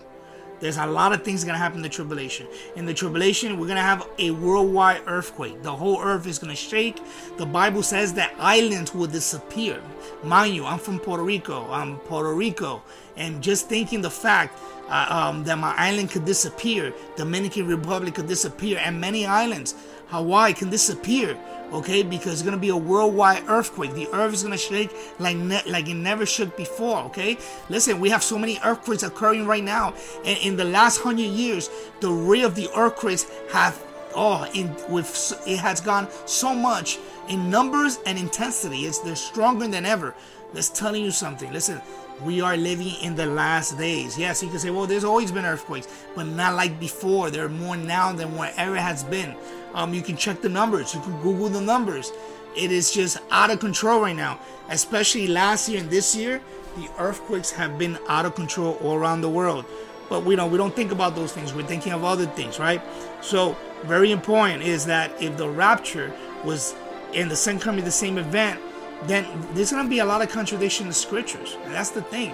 There's 0.59 0.77
a 0.77 0.85
lot 0.87 1.13
of 1.13 1.23
things 1.23 1.43
gonna 1.43 1.59
happen 1.59 1.77
in 1.77 1.83
the 1.83 1.89
tribulation. 1.89 2.47
In 2.75 2.87
the 2.87 2.95
tribulation, 2.95 3.59
we're 3.59 3.67
gonna 3.67 3.83
have 3.83 4.09
a 4.17 4.31
worldwide 4.31 5.03
earthquake. 5.05 5.61
The 5.61 5.75
whole 5.75 6.01
earth 6.01 6.25
is 6.25 6.39
gonna 6.39 6.55
shake. 6.55 6.99
The 7.37 7.45
Bible 7.45 7.83
says 7.83 8.11
that 8.15 8.33
islands 8.39 8.91
will 8.95 9.05
disappear. 9.05 9.79
Mind 10.23 10.55
you, 10.55 10.65
I'm 10.65 10.79
from 10.79 10.97
Puerto 10.97 11.21
Rico. 11.21 11.67
I'm 11.69 11.97
Puerto 11.99 12.33
Rico, 12.33 12.81
and 13.15 13.43
just 13.43 13.69
thinking 13.69 14.01
the 14.01 14.09
fact 14.09 14.57
uh, 14.89 15.05
um, 15.07 15.43
that 15.43 15.59
my 15.59 15.75
island 15.77 16.09
could 16.09 16.25
disappear, 16.25 16.91
Dominican 17.17 17.67
Republic 17.67 18.15
could 18.15 18.27
disappear, 18.27 18.81
and 18.83 18.99
many 18.99 19.27
islands 19.27 19.75
Hawaii 20.07 20.53
can 20.53 20.69
disappear 20.69 21.37
okay? 21.73 22.03
Because 22.03 22.33
it's 22.33 22.41
gonna 22.41 22.57
be 22.57 22.69
a 22.69 22.77
worldwide 22.77 23.43
earthquake. 23.47 23.93
The 23.93 24.07
earth 24.13 24.33
is 24.33 24.43
gonna 24.43 24.57
shake 24.57 24.95
like 25.19 25.37
ne- 25.37 25.63
like 25.67 25.87
it 25.87 25.95
never 25.95 26.25
shook 26.25 26.55
before, 26.57 26.99
okay? 27.05 27.37
Listen, 27.69 27.99
we 27.99 28.09
have 28.09 28.23
so 28.23 28.37
many 28.37 28.59
earthquakes 28.63 29.03
occurring 29.03 29.45
right 29.45 29.63
now, 29.63 29.93
and 30.25 30.37
in 30.39 30.55
the 30.55 30.65
last 30.65 31.01
hundred 31.01 31.23
years, 31.23 31.69
the 31.99 32.09
rate 32.09 32.43
of 32.43 32.55
the 32.55 32.69
earthquakes 32.75 33.25
have 33.51 33.81
oh, 34.15 34.49
in 34.53 34.73
with 34.89 35.33
it 35.45 35.57
has 35.57 35.81
gone 35.81 36.07
so 36.25 36.53
much 36.53 36.99
in 37.29 37.49
numbers 37.49 37.99
and 38.05 38.17
intensity. 38.17 38.85
It's 38.85 38.99
they're 38.99 39.15
stronger 39.15 39.67
than 39.67 39.85
ever. 39.85 40.15
That's 40.53 40.69
telling 40.69 41.03
you 41.03 41.11
something. 41.11 41.51
Listen, 41.51 41.81
we 42.23 42.41
are 42.41 42.55
living 42.55 42.93
in 43.01 43.15
the 43.15 43.25
last 43.25 43.77
days. 43.77 44.17
Yes, 44.17 44.41
you 44.41 44.49
can 44.49 44.59
say, 44.59 44.69
well, 44.69 44.85
there's 44.85 45.03
always 45.03 45.31
been 45.31 45.45
earthquakes, 45.45 45.87
but 46.15 46.25
not 46.25 46.55
like 46.55 46.79
before. 46.79 47.29
There 47.29 47.45
are 47.45 47.49
more 47.49 47.75
now 47.75 48.13
than 48.13 48.35
whatever 48.35 48.75
has 48.75 49.03
been. 49.03 49.35
Um, 49.73 49.93
you 49.93 50.01
can 50.01 50.15
check 50.15 50.41
the 50.41 50.49
numbers. 50.49 50.93
You 50.93 51.01
can 51.01 51.19
Google 51.21 51.49
the 51.49 51.61
numbers. 51.61 52.11
It 52.55 52.71
is 52.71 52.91
just 52.91 53.17
out 53.31 53.51
of 53.51 53.59
control 53.59 54.01
right 54.01 54.15
now. 54.15 54.39
Especially 54.69 55.27
last 55.27 55.67
year 55.67 55.81
and 55.81 55.89
this 55.89 56.15
year, 56.15 56.41
the 56.77 56.89
earthquakes 56.97 57.51
have 57.51 57.77
been 57.77 57.97
out 58.07 58.25
of 58.25 58.35
control 58.35 58.75
all 58.81 58.95
around 58.95 59.21
the 59.21 59.29
world. 59.29 59.65
But 60.09 60.23
we 60.23 60.35
know 60.35 60.47
we 60.47 60.57
don't 60.57 60.75
think 60.75 60.91
about 60.91 61.15
those 61.15 61.33
things. 61.33 61.53
We're 61.53 61.67
thinking 61.67 61.91
of 61.91 62.03
other 62.03 62.25
things, 62.27 62.59
right? 62.59 62.81
So 63.21 63.57
very 63.83 64.11
important 64.11 64.63
is 64.63 64.85
that 64.85 65.11
if 65.21 65.35
the 65.37 65.49
rapture 65.49 66.13
was 66.43 66.75
in 67.13 67.27
the 67.27 67.35
same 67.35 67.59
coming, 67.59 67.83
the 67.83 67.91
same 67.91 68.17
event, 68.17 68.61
then 69.03 69.25
there's 69.53 69.71
going 69.71 69.83
to 69.83 69.89
be 69.89 69.99
a 69.99 70.05
lot 70.05 70.21
of 70.21 70.29
contradiction 70.29 70.85
in 70.85 70.89
the 70.89 70.95
scriptures. 70.95 71.57
And 71.63 71.73
that's 71.73 71.91
the 71.91 72.01
thing. 72.01 72.33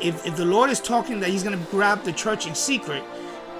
If, 0.00 0.26
if 0.26 0.36
the 0.36 0.44
Lord 0.44 0.70
is 0.70 0.80
talking 0.80 1.20
that 1.20 1.30
he's 1.30 1.42
going 1.42 1.58
to 1.58 1.70
grab 1.70 2.02
the 2.04 2.12
church 2.12 2.46
in 2.46 2.54
secret, 2.54 3.02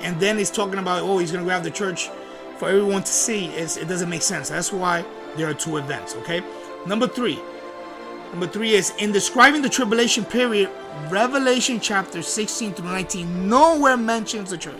and 0.00 0.18
then 0.20 0.36
he's 0.36 0.50
talking 0.50 0.78
about, 0.78 1.02
oh, 1.02 1.18
he's 1.18 1.32
going 1.32 1.42
to 1.42 1.48
grab 1.48 1.62
the 1.62 1.70
church 1.70 2.08
for 2.58 2.68
everyone 2.68 3.02
to 3.02 3.12
see, 3.12 3.46
it 3.46 3.88
doesn't 3.88 4.08
make 4.08 4.22
sense. 4.22 4.48
That's 4.48 4.72
why 4.72 5.04
there 5.36 5.48
are 5.48 5.54
two 5.54 5.76
events, 5.76 6.14
okay? 6.16 6.42
Number 6.86 7.06
three. 7.06 7.38
Number 8.30 8.46
three 8.46 8.74
is 8.74 8.92
in 8.98 9.12
describing 9.12 9.62
the 9.62 9.68
tribulation 9.68 10.24
period, 10.24 10.70
Revelation 11.08 11.78
chapter 11.80 12.22
16 12.22 12.74
through 12.74 12.86
19 12.86 13.48
nowhere 13.48 13.96
mentions 13.96 14.50
the 14.50 14.58
church 14.58 14.74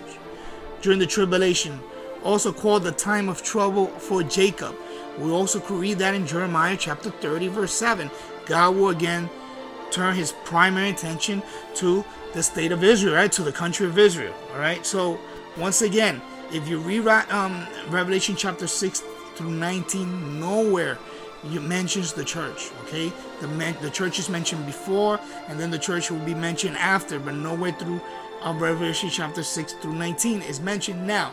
during 0.83 0.99
the 0.99 1.07
tribulation, 1.07 1.79
also 2.25 2.53
called 2.53 2.83
the 2.83 2.93
time 2.93 3.29
of 3.29 3.43
trouble 3.43 3.87
for 3.87 4.23
Jacob. 4.23 4.75
We 5.19 5.31
also 5.31 5.61
could 5.61 5.79
read 5.79 5.99
that 5.99 6.15
in 6.15 6.27
Jeremiah 6.27 6.77
chapter 6.79 7.11
30, 7.11 7.49
verse 7.49 7.73
7. 7.73 8.11
God 8.47 8.77
will 8.77 8.91
again 8.91 9.31
turn 9.91 10.15
his 10.15 10.33
primary 10.45 10.91
attention 10.91 11.43
to 11.77 12.05
the 12.35 12.43
state 12.43 12.73
of 12.73 12.85
Israel, 12.85 13.15
right? 13.15 13.33
To 13.33 13.43
the 13.43 13.53
country 13.53 13.87
of 13.87 13.99
Israel. 13.99 14.35
All 14.53 14.59
right. 14.59 14.85
So 14.85 15.19
once 15.57 15.83
again, 15.83 16.21
if 16.53 16.69
you 16.69 16.79
read 16.79 17.07
um, 17.31 17.67
Revelation 17.89 18.37
chapter 18.37 18.67
6 18.67 19.03
through 19.37 19.51
19, 19.51 20.39
nowhere 20.39 20.99
it 21.45 21.63
mentions 21.63 22.13
the 22.13 22.25
church. 22.25 22.71
Okay, 22.83 23.13
the 23.41 23.47
the 23.81 23.91
church 23.91 24.19
is 24.19 24.29
mentioned 24.29 24.67
before, 24.67 25.21
and 25.49 25.59
then 25.59 25.71
the 25.71 25.79
church 25.79 26.11
will 26.11 26.25
be 26.25 26.35
mentioned 26.35 26.77
after, 26.77 27.19
but 27.19 27.35
nowhere 27.35 27.73
through 27.73 28.01
um, 28.43 28.59
Revelation 28.59 29.11
chapter 29.11 29.43
6 29.43 29.73
through 29.75 29.95
19 29.95 30.43
is 30.43 30.61
mentioned 30.61 31.07
now. 31.07 31.33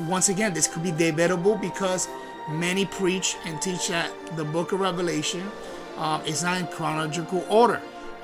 Once 0.00 0.28
again, 0.28 0.52
this 0.52 0.66
could 0.66 0.82
be 0.82 0.92
debatable 0.92 1.56
because 1.56 2.08
many 2.48 2.84
preach 2.86 3.36
and 3.44 3.60
teach 3.60 3.88
that 3.88 4.12
the 4.36 4.44
book 4.44 4.72
of 4.72 4.80
Revelation 4.80 5.50
um, 5.96 6.22
is 6.22 6.42
not 6.42 6.60
in 6.60 6.66
chronological 6.68 7.44
order. 7.48 7.80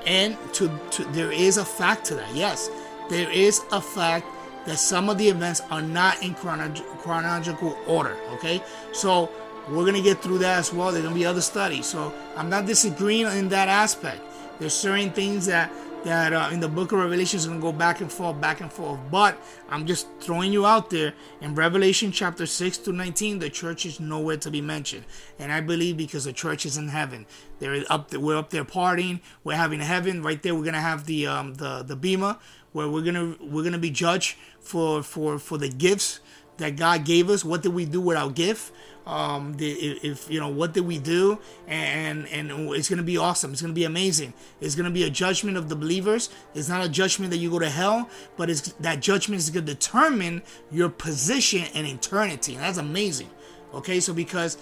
And 0.07 0.37
to, 0.55 0.81
to 0.93 1.05
there 1.07 1.33
is 1.33 1.59
a 1.59 1.65
fact 1.65 2.05
to 2.07 2.15
that. 2.17 2.35
Yes, 2.35 2.71
there 3.09 3.31
is 3.31 3.63
a 3.73 3.81
fact 3.81 4.27
that 4.67 4.79
some 4.79 5.09
of 5.09 5.19
the 5.19 5.29
events 5.29 5.61
are 5.71 5.83
not 5.83 6.23
in 6.23 6.35
chronolog- 6.35 6.85
chronological 6.99 7.77
order. 7.87 8.17
Okay, 8.35 8.63
so 8.93 9.31
we're 9.69 9.85
gonna 9.85 10.03
get 10.03 10.21
through 10.23 10.39
that 10.39 10.59
as 10.59 10.73
well. 10.73 10.93
There's 10.93 11.05
gonna 11.05 11.15
be 11.15 11.27
other 11.27 11.41
studies, 11.41 11.87
so 11.87 12.13
I'm 12.37 12.49
not 12.49 12.67
disagreeing 12.67 13.27
in 13.27 13.49
that 13.51 13.69
aspect. 13.69 14.21
There's 14.59 14.75
certain 14.75 15.11
things 15.11 15.47
that 15.47 15.73
that 16.05 16.33
uh, 16.33 16.51
in 16.53 16.61
the 16.61 16.69
book 16.69 16.93
of 16.93 16.99
Revelation 16.99 17.39
is 17.39 17.47
going 17.47 17.59
to 17.59 17.63
go 17.63 17.73
back 17.73 18.01
and 18.01 18.11
forth, 18.11 18.41
back 18.41 18.61
and 18.61 18.73
forth. 18.73 18.99
But 19.11 19.41
I'm 19.69 19.87
just 19.87 20.09
throwing 20.21 20.53
you 20.53 20.67
out 20.67 20.91
there. 20.91 21.15
In 21.41 21.55
Revelation 21.55 22.13
chapter 22.13 22.47
6 22.47 22.79
to 22.79 22.93
19, 22.93 23.39
the 23.39 23.51
church 23.51 23.87
is 23.87 24.01
nowhere 24.01 24.37
to 24.39 24.51
be 24.51 24.61
mentioned. 24.61 25.05
And 25.39 25.53
I 25.53 25.61
believe 25.61 25.97
because 25.97 26.25
the 26.25 26.33
church 26.33 26.67
is 26.67 26.77
in 26.77 26.89
heaven. 26.89 27.27
They're 27.59 27.85
up 27.89 28.11
there, 28.11 28.21
we're 28.21 28.37
up 28.37 28.51
there 28.51 28.65
partying. 28.65 29.21
We're 29.45 29.57
having 29.57 29.81
heaven. 29.81 30.23
Right 30.23 30.43
there, 30.43 30.55
we're 30.55 30.63
going 30.63 30.75
to 30.75 30.81
have 30.81 31.07
the 31.07 31.27
um, 31.27 31.55
the 31.55 31.83
the 31.83 31.97
bema 31.97 32.39
where 32.73 32.89
we're 32.89 33.03
going 33.03 33.15
to 33.15 33.37
we're 33.41 33.63
going 33.63 33.73
to 33.73 33.79
be 33.79 33.91
judged 33.91 34.37
for 34.61 35.03
for 35.03 35.39
for 35.39 35.59
the 35.59 35.69
gifts 35.69 36.21
that 36.63 36.77
God 36.77 37.05
gave 37.05 37.29
us. 37.29 37.45
What 37.45 37.63
did 37.63 37.75
we 37.75 37.85
do 37.85 38.01
with 38.01 38.17
our 38.17 38.31
gift? 38.31 38.73
um 39.05 39.55
the, 39.55 39.69
if 40.03 40.31
you 40.31 40.39
know 40.39 40.49
what 40.49 40.73
did 40.73 40.87
we 40.87 40.97
do 40.97 41.37
and 41.67 42.25
and 42.29 42.53
it's 42.73 42.89
gonna 42.89 43.03
be 43.03 43.19
awesome 43.19 43.51
it's 43.51 43.61
gonna 43.61 43.75
be 43.75 43.83
amazing 43.83 44.33
it's 44.61 44.77
gonna 44.77 44.93
be 44.93 45.03
a 45.03 45.11
judgment 45.11 45.57
of 45.57 45.69
the 45.69 45.75
believers 45.75 46.31
it's 46.55 46.69
not 46.69 46.85
a 46.85 46.89
judgment 46.89 47.33
that 47.33 47.39
you 47.39 47.51
go 47.51 47.59
to 47.59 47.69
hell 47.69 48.09
but 48.37 48.49
it's 48.49 48.73
that 48.75 49.01
judgment 49.01 49.41
is 49.41 49.51
gonna 49.51 49.67
determine 49.67 50.41
your 50.71 50.89
position 50.89 51.65
in 51.75 51.85
eternity 51.85 52.55
and 52.55 52.63
that's 52.63 52.79
amazing 52.79 53.29
okay 53.75 53.99
so 53.99 54.15
because 54.15 54.57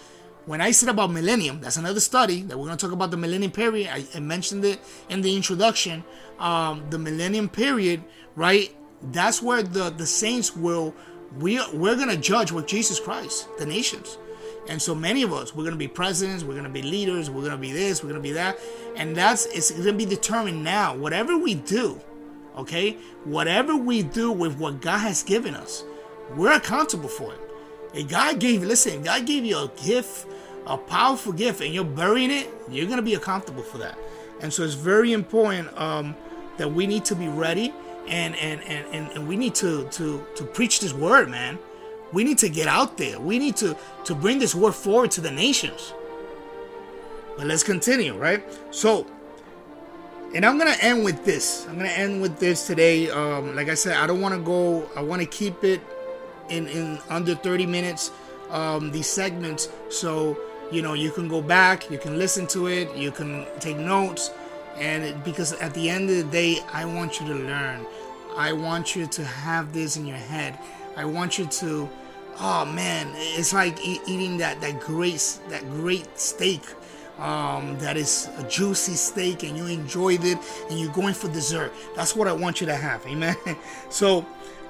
when 0.46 0.60
I 0.60 0.70
said 0.70 0.88
about 0.88 1.12
millennium, 1.12 1.60
that's 1.60 1.76
another 1.76 2.00
study 2.00 2.42
that 2.42 2.58
we're 2.58 2.66
going 2.66 2.76
to 2.76 2.84
talk 2.84 2.92
about 2.92 3.10
the 3.10 3.16
millennium 3.16 3.52
period. 3.52 3.90
I, 3.92 4.04
I 4.14 4.20
mentioned 4.20 4.64
it 4.64 4.80
in 5.08 5.20
the 5.20 5.36
introduction. 5.36 6.02
Um, 6.38 6.82
the 6.90 6.98
millennium 6.98 7.48
period, 7.48 8.02
right? 8.34 8.74
That's 9.02 9.42
where 9.42 9.62
the 9.62 9.90
the 9.90 10.06
saints 10.06 10.56
will 10.56 10.94
we 11.38 11.60
we're 11.72 11.96
going 11.96 12.08
to 12.08 12.16
judge 12.16 12.52
with 12.52 12.66
Jesus 12.66 12.98
Christ 12.98 13.48
the 13.58 13.66
nations. 13.66 14.18
And 14.68 14.80
so 14.80 14.94
many 14.94 15.22
of 15.22 15.32
us, 15.32 15.54
we're 15.54 15.64
going 15.64 15.74
to 15.74 15.78
be 15.78 15.88
presidents, 15.88 16.44
we're 16.44 16.52
going 16.52 16.64
to 16.64 16.70
be 16.70 16.82
leaders, 16.82 17.30
we're 17.30 17.40
going 17.40 17.52
to 17.52 17.58
be 17.58 17.72
this, 17.72 18.02
we're 18.02 18.10
going 18.10 18.22
to 18.22 18.28
be 18.28 18.34
that. 18.34 18.58
And 18.94 19.16
that's, 19.16 19.46
it's 19.46 19.70
going 19.70 19.84
to 19.84 19.92
be 19.92 20.04
determined 20.04 20.62
now. 20.62 20.94
Whatever 20.94 21.36
we 21.38 21.54
do, 21.54 22.00
okay, 22.56 22.92
whatever 23.24 23.74
we 23.74 24.02
do 24.02 24.30
with 24.30 24.58
what 24.58 24.80
God 24.80 24.98
has 24.98 25.22
given 25.22 25.54
us, 25.54 25.82
we're 26.36 26.52
accountable 26.52 27.08
for 27.08 27.32
it. 27.32 27.40
If 27.94 28.08
God 28.08 28.38
gave, 28.38 28.62
listen, 28.62 29.02
God 29.02 29.26
gave 29.26 29.44
you 29.44 29.58
a 29.58 29.70
gift, 29.82 30.26
a 30.66 30.76
powerful 30.76 31.32
gift, 31.32 31.60
and 31.62 31.74
you're 31.74 31.84
burying 31.84 32.30
it, 32.30 32.48
you're 32.70 32.86
going 32.86 32.98
to 32.98 33.02
be 33.02 33.14
accountable 33.14 33.62
for 33.62 33.78
that. 33.78 33.98
And 34.40 34.52
so 34.52 34.62
it's 34.62 34.74
very 34.74 35.12
important 35.12 35.76
um, 35.76 36.14
that 36.60 36.68
we 36.68 36.86
need 36.86 37.06
to 37.06 37.16
be 37.16 37.26
ready 37.26 37.72
and, 38.06 38.36
and, 38.36 38.62
and, 38.64 38.84
and, 38.92 39.10
and 39.12 39.26
we 39.26 39.34
need 39.34 39.54
to, 39.54 39.88
to, 39.88 40.22
to 40.34 40.44
preach 40.44 40.80
this 40.80 40.92
word, 40.92 41.30
man. 41.30 41.58
We 42.12 42.22
need 42.22 42.36
to 42.38 42.50
get 42.50 42.68
out 42.68 42.98
there. 42.98 43.18
We 43.18 43.38
need 43.38 43.56
to, 43.56 43.74
to 44.04 44.14
bring 44.14 44.38
this 44.38 44.54
word 44.54 44.74
forward 44.74 45.10
to 45.12 45.22
the 45.22 45.30
nations. 45.30 45.94
But 47.38 47.46
let's 47.46 47.62
continue, 47.62 48.14
right? 48.14 48.44
So, 48.74 49.06
and 50.34 50.44
I'm 50.44 50.58
gonna 50.58 50.76
end 50.82 51.02
with 51.02 51.24
this. 51.24 51.66
I'm 51.66 51.78
gonna 51.78 51.88
end 51.88 52.20
with 52.20 52.38
this 52.38 52.66
today. 52.66 53.08
Um, 53.08 53.56
like 53.56 53.70
I 53.70 53.74
said, 53.74 53.96
I 53.96 54.06
don't 54.06 54.20
want 54.20 54.34
to 54.34 54.40
go. 54.40 54.86
I 54.94 55.00
want 55.00 55.22
to 55.22 55.26
keep 55.26 55.64
it 55.64 55.80
in 56.50 56.68
in 56.68 56.98
under 57.08 57.34
30 57.34 57.64
minutes. 57.64 58.10
Um, 58.50 58.90
these 58.90 59.06
segments, 59.06 59.70
so 59.88 60.36
you 60.70 60.82
know 60.82 60.92
you 60.92 61.10
can 61.10 61.26
go 61.26 61.40
back, 61.40 61.90
you 61.90 61.96
can 61.96 62.18
listen 62.18 62.46
to 62.48 62.66
it, 62.66 62.94
you 62.94 63.10
can 63.12 63.46
take 63.60 63.78
notes, 63.78 64.30
and 64.76 65.04
it, 65.04 65.24
because 65.24 65.52
at 65.54 65.74
the 65.74 65.90
end 65.90 66.10
of 66.10 66.16
the 66.16 66.24
day, 66.24 66.58
I 66.72 66.84
want 66.84 67.20
you 67.20 67.26
to 67.28 67.34
learn. 67.34 67.86
I 68.36 68.52
want 68.52 68.94
you 68.94 69.06
to 69.06 69.24
have 69.24 69.72
this 69.72 69.96
in 69.96 70.06
your 70.06 70.16
head. 70.16 70.58
I 70.96 71.04
want 71.04 71.38
you 71.38 71.46
to 71.46 71.88
oh 72.40 72.64
man, 72.64 73.12
it's 73.14 73.52
like 73.52 73.84
e- 73.86 74.00
eating 74.06 74.38
that 74.38 74.60
that 74.60 74.80
great 74.80 75.38
that 75.48 75.68
great 75.70 76.18
steak. 76.18 76.62
Um, 77.18 77.78
that 77.80 77.98
is 77.98 78.30
a 78.38 78.44
juicy 78.44 78.94
steak 78.94 79.42
and 79.42 79.54
you 79.54 79.66
enjoyed 79.66 80.24
it 80.24 80.38
and 80.70 80.80
you're 80.80 80.90
going 80.90 81.12
for 81.12 81.28
dessert. 81.28 81.70
That's 81.94 82.16
what 82.16 82.26
I 82.26 82.32
want 82.32 82.62
you 82.62 82.66
to 82.66 82.74
have. 82.74 83.06
Amen. 83.06 83.36
So 83.90 84.20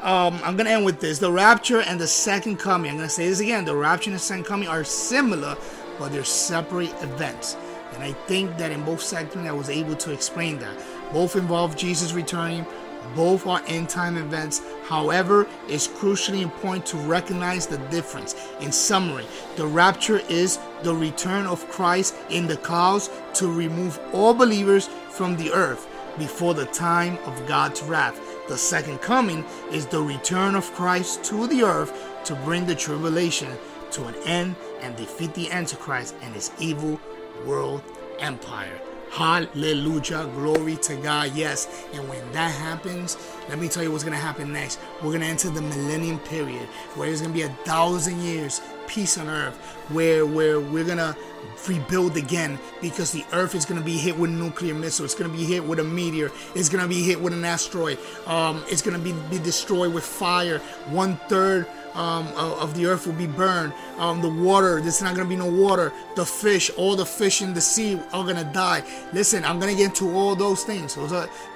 um, 0.00 0.40
I'm 0.42 0.56
to 0.56 0.68
end 0.68 0.84
with 0.84 0.98
this. 0.98 1.20
The 1.20 1.30
rapture 1.30 1.80
and 1.80 2.00
the 2.00 2.08
second 2.08 2.56
coming. 2.56 2.90
I'm 2.90 2.98
to 2.98 3.08
say 3.08 3.28
this 3.28 3.38
again. 3.38 3.64
The 3.64 3.76
rapture 3.76 4.10
and 4.10 4.16
the 4.16 4.20
second 4.20 4.46
coming 4.46 4.66
are 4.66 4.82
similar, 4.82 5.56
but 5.96 6.10
they're 6.10 6.24
separate 6.24 6.90
events. 7.02 7.56
And 7.94 8.02
I 8.02 8.12
think 8.12 8.56
that 8.58 8.70
in 8.70 8.84
both 8.84 9.02
segments 9.02 9.48
I 9.48 9.52
was 9.52 9.68
able 9.68 9.96
to 9.96 10.12
explain 10.12 10.58
that. 10.60 10.76
Both 11.12 11.36
involve 11.36 11.76
Jesus 11.76 12.12
returning, 12.12 12.66
both 13.14 13.46
are 13.46 13.62
end 13.66 13.88
time 13.88 14.16
events. 14.16 14.62
However, 14.84 15.46
it's 15.68 15.88
crucially 15.88 16.42
important 16.42 16.86
to 16.86 16.96
recognize 16.98 17.66
the 17.66 17.78
difference. 17.88 18.34
In 18.60 18.72
summary, 18.72 19.26
the 19.56 19.66
rapture 19.66 20.20
is 20.28 20.58
the 20.82 20.94
return 20.94 21.46
of 21.46 21.68
Christ 21.68 22.14
in 22.28 22.46
the 22.46 22.56
clouds 22.56 23.10
to 23.34 23.52
remove 23.52 23.98
all 24.12 24.34
believers 24.34 24.88
from 25.10 25.36
the 25.36 25.52
earth 25.52 25.88
before 26.18 26.54
the 26.54 26.66
time 26.66 27.18
of 27.24 27.46
God's 27.46 27.82
wrath. 27.82 28.20
The 28.48 28.58
second 28.58 29.00
coming 29.00 29.44
is 29.70 29.86
the 29.86 30.02
return 30.02 30.54
of 30.54 30.72
Christ 30.72 31.24
to 31.24 31.46
the 31.46 31.62
earth 31.62 31.92
to 32.24 32.34
bring 32.36 32.66
the 32.66 32.74
tribulation 32.74 33.48
to 33.92 34.04
an 34.04 34.14
end 34.24 34.56
and 34.80 34.96
defeat 34.96 35.34
the 35.34 35.50
Antichrist 35.50 36.14
and 36.22 36.34
his 36.34 36.50
evil 36.58 37.00
world 37.46 37.82
empire. 38.18 38.80
Hallelujah. 39.10 40.30
Glory 40.34 40.76
to 40.76 40.94
God. 40.96 41.32
Yes. 41.34 41.86
And 41.92 42.08
when 42.08 42.32
that 42.32 42.52
happens, 42.52 43.16
let 43.48 43.58
me 43.58 43.68
tell 43.68 43.82
you 43.82 43.90
what's 43.90 44.04
going 44.04 44.16
to 44.16 44.22
happen 44.22 44.52
next. 44.52 44.78
We're 45.02 45.10
going 45.10 45.22
to 45.22 45.26
enter 45.26 45.50
the 45.50 45.62
millennium 45.62 46.20
period 46.20 46.68
where 46.94 47.08
there's 47.08 47.20
going 47.20 47.32
to 47.32 47.36
be 47.36 47.42
a 47.42 47.52
thousand 47.64 48.20
years 48.22 48.60
peace 48.90 49.18
on 49.18 49.28
earth, 49.28 49.56
where 49.90 50.26
where 50.26 50.58
we're 50.58 50.84
gonna 50.84 51.16
rebuild 51.66 52.16
again 52.16 52.58
because 52.80 53.12
the 53.12 53.24
earth 53.32 53.54
is 53.54 53.64
going 53.64 53.78
to 53.78 53.84
be 53.84 53.96
hit 53.96 54.18
with 54.18 54.30
nuclear 54.30 54.74
missile 54.74 55.04
it's 55.04 55.14
going 55.14 55.30
to 55.30 55.36
be 55.36 55.44
hit 55.44 55.62
with 55.64 55.78
a 55.78 55.84
meteor 55.84 56.30
it's 56.54 56.68
going 56.68 56.82
to 56.82 56.88
be 56.88 57.02
hit 57.02 57.20
with 57.20 57.32
an 57.32 57.44
asteroid 57.44 57.98
um, 58.26 58.62
it's 58.68 58.82
going 58.82 58.96
to 58.96 59.02
be, 59.02 59.12
be 59.30 59.42
destroyed 59.42 59.92
with 59.92 60.04
fire 60.04 60.58
one 60.88 61.16
third 61.28 61.66
um, 61.94 62.28
of 62.36 62.74
the 62.74 62.86
earth 62.86 63.06
will 63.06 63.14
be 63.14 63.26
burned. 63.26 63.72
Um, 63.98 64.20
the 64.22 64.28
water, 64.28 64.80
there's 64.80 65.02
not 65.02 65.14
gonna 65.14 65.28
be 65.28 65.36
no 65.36 65.50
water. 65.50 65.92
The 66.16 66.24
fish, 66.24 66.70
all 66.76 66.96
the 66.96 67.06
fish 67.06 67.42
in 67.42 67.54
the 67.54 67.60
sea 67.60 68.00
are 68.12 68.24
gonna 68.24 68.50
die. 68.52 68.82
Listen, 69.12 69.44
I'm 69.44 69.58
gonna 69.58 69.74
get 69.74 69.86
into 69.86 70.14
all 70.14 70.34
those 70.34 70.64
things. 70.64 70.92
So 70.92 71.06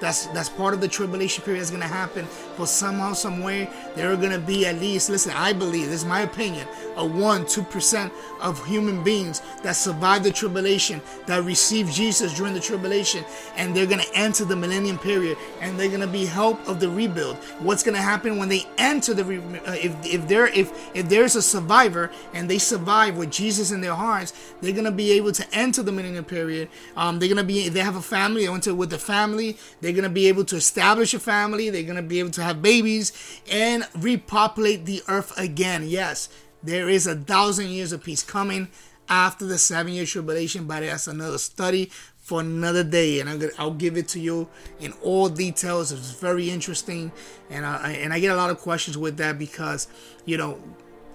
that's 0.00 0.26
that's 0.26 0.48
part 0.48 0.74
of 0.74 0.80
the 0.80 0.88
tribulation 0.88 1.44
period 1.44 1.60
that's 1.60 1.70
gonna 1.70 1.86
happen. 1.86 2.26
But 2.56 2.66
somehow, 2.66 3.12
some 3.12 3.42
way, 3.42 3.68
there 3.94 4.12
are 4.12 4.16
gonna 4.16 4.38
be 4.38 4.66
at 4.66 4.76
least. 4.80 5.10
Listen, 5.10 5.32
I 5.36 5.52
believe 5.52 5.86
this 5.86 6.02
is 6.02 6.04
my 6.04 6.22
opinion. 6.22 6.66
A 6.96 7.04
one, 7.04 7.46
two 7.46 7.62
percent 7.62 8.12
of 8.40 8.64
human 8.66 9.02
beings 9.02 9.42
that 9.62 9.72
survive 9.72 10.22
the 10.22 10.30
tribulation, 10.30 11.00
that 11.26 11.42
receive 11.44 11.90
Jesus 11.90 12.34
during 12.36 12.54
the 12.54 12.60
tribulation, 12.60 13.24
and 13.56 13.74
they're 13.74 13.86
gonna 13.86 14.02
enter 14.14 14.44
the 14.44 14.56
millennium 14.56 14.98
period, 14.98 15.36
and 15.60 15.78
they're 15.78 15.90
gonna 15.90 16.06
be 16.06 16.24
help 16.24 16.66
of 16.68 16.80
the 16.80 16.88
rebuild. 16.88 17.36
What's 17.60 17.82
gonna 17.82 18.02
happen 18.02 18.38
when 18.38 18.48
they 18.48 18.66
enter 18.78 19.14
the 19.14 19.24
uh, 19.66 19.72
if 19.72 19.94
if 20.04 20.23
there 20.28 20.46
if 20.46 20.72
if 20.94 21.08
there's 21.08 21.36
a 21.36 21.42
survivor 21.42 22.10
and 22.32 22.48
they 22.48 22.58
survive 22.58 23.16
with 23.16 23.30
Jesus 23.30 23.70
in 23.70 23.80
their 23.80 23.94
hearts, 23.94 24.32
they're 24.60 24.72
gonna 24.72 24.90
be 24.90 25.12
able 25.12 25.32
to 25.32 25.46
enter 25.52 25.82
the 25.82 25.92
millennium 25.92 26.24
period. 26.24 26.68
Um, 26.96 27.18
they're 27.18 27.28
gonna 27.28 27.44
be 27.44 27.68
they 27.68 27.80
have 27.80 27.96
a 27.96 28.02
family, 28.02 28.46
they 28.46 28.52
enter 28.52 28.74
with 28.74 28.90
the 28.90 28.98
family. 28.98 29.56
They're 29.80 29.92
gonna 29.92 30.08
be 30.08 30.26
able 30.28 30.44
to 30.46 30.56
establish 30.56 31.14
a 31.14 31.20
family. 31.20 31.70
They're 31.70 31.82
gonna 31.82 32.02
be 32.02 32.18
able 32.18 32.30
to 32.32 32.42
have 32.42 32.62
babies 32.62 33.12
and 33.50 33.86
repopulate 33.94 34.84
the 34.84 35.02
earth 35.08 35.36
again. 35.38 35.84
Yes, 35.86 36.28
there 36.62 36.88
is 36.88 37.06
a 37.06 37.14
thousand 37.14 37.68
years 37.68 37.92
of 37.92 38.02
peace 38.02 38.22
coming 38.22 38.68
after 39.08 39.44
the 39.44 39.58
seven 39.58 39.92
year 39.92 40.06
tribulation, 40.06 40.66
but 40.66 40.80
that's 40.80 41.06
another 41.06 41.38
study 41.38 41.90
for 42.24 42.40
another 42.40 42.82
day, 42.82 43.20
and 43.20 43.28
I'm 43.28 43.38
gonna, 43.38 43.52
I'll 43.58 43.70
give 43.70 43.98
it 43.98 44.08
to 44.08 44.18
you 44.18 44.48
in 44.80 44.92
all 45.02 45.28
details. 45.28 45.92
It's 45.92 46.12
very 46.12 46.48
interesting, 46.50 47.12
and 47.50 47.66
I 47.66 47.92
and 47.92 48.14
I 48.14 48.18
get 48.18 48.32
a 48.32 48.36
lot 48.36 48.48
of 48.48 48.58
questions 48.58 48.96
with 48.96 49.18
that 49.18 49.38
because 49.38 49.88
you 50.24 50.38
know, 50.38 50.58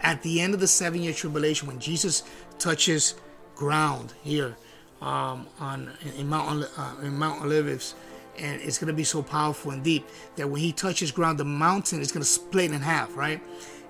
at 0.01 0.21
the 0.21 0.39
end 0.39 0.53
of 0.53 0.59
the 0.59 0.67
seven 0.67 1.01
year 1.01 1.11
tribulation, 1.11 1.67
when 1.67 1.79
Jesus 1.79 2.23
touches 2.59 3.15
ground 3.55 4.13
here 4.21 4.55
um, 5.01 5.47
on 5.59 5.91
in 6.15 6.29
Mount 6.29 6.69
uh, 6.77 6.95
in 7.01 7.17
Mount 7.17 7.41
Olives, 7.41 7.95
and 8.37 8.61
it's 8.61 8.77
gonna 8.77 8.93
be 8.93 9.03
so 9.03 9.23
powerful 9.23 9.71
and 9.71 9.83
deep 9.83 10.07
that 10.35 10.47
when 10.47 10.61
he 10.61 10.71
touches 10.71 11.11
ground, 11.11 11.39
the 11.39 11.43
mountain 11.43 12.01
is 12.01 12.11
gonna 12.11 12.23
split 12.23 12.71
in 12.71 12.81
half, 12.81 13.17
right? 13.17 13.41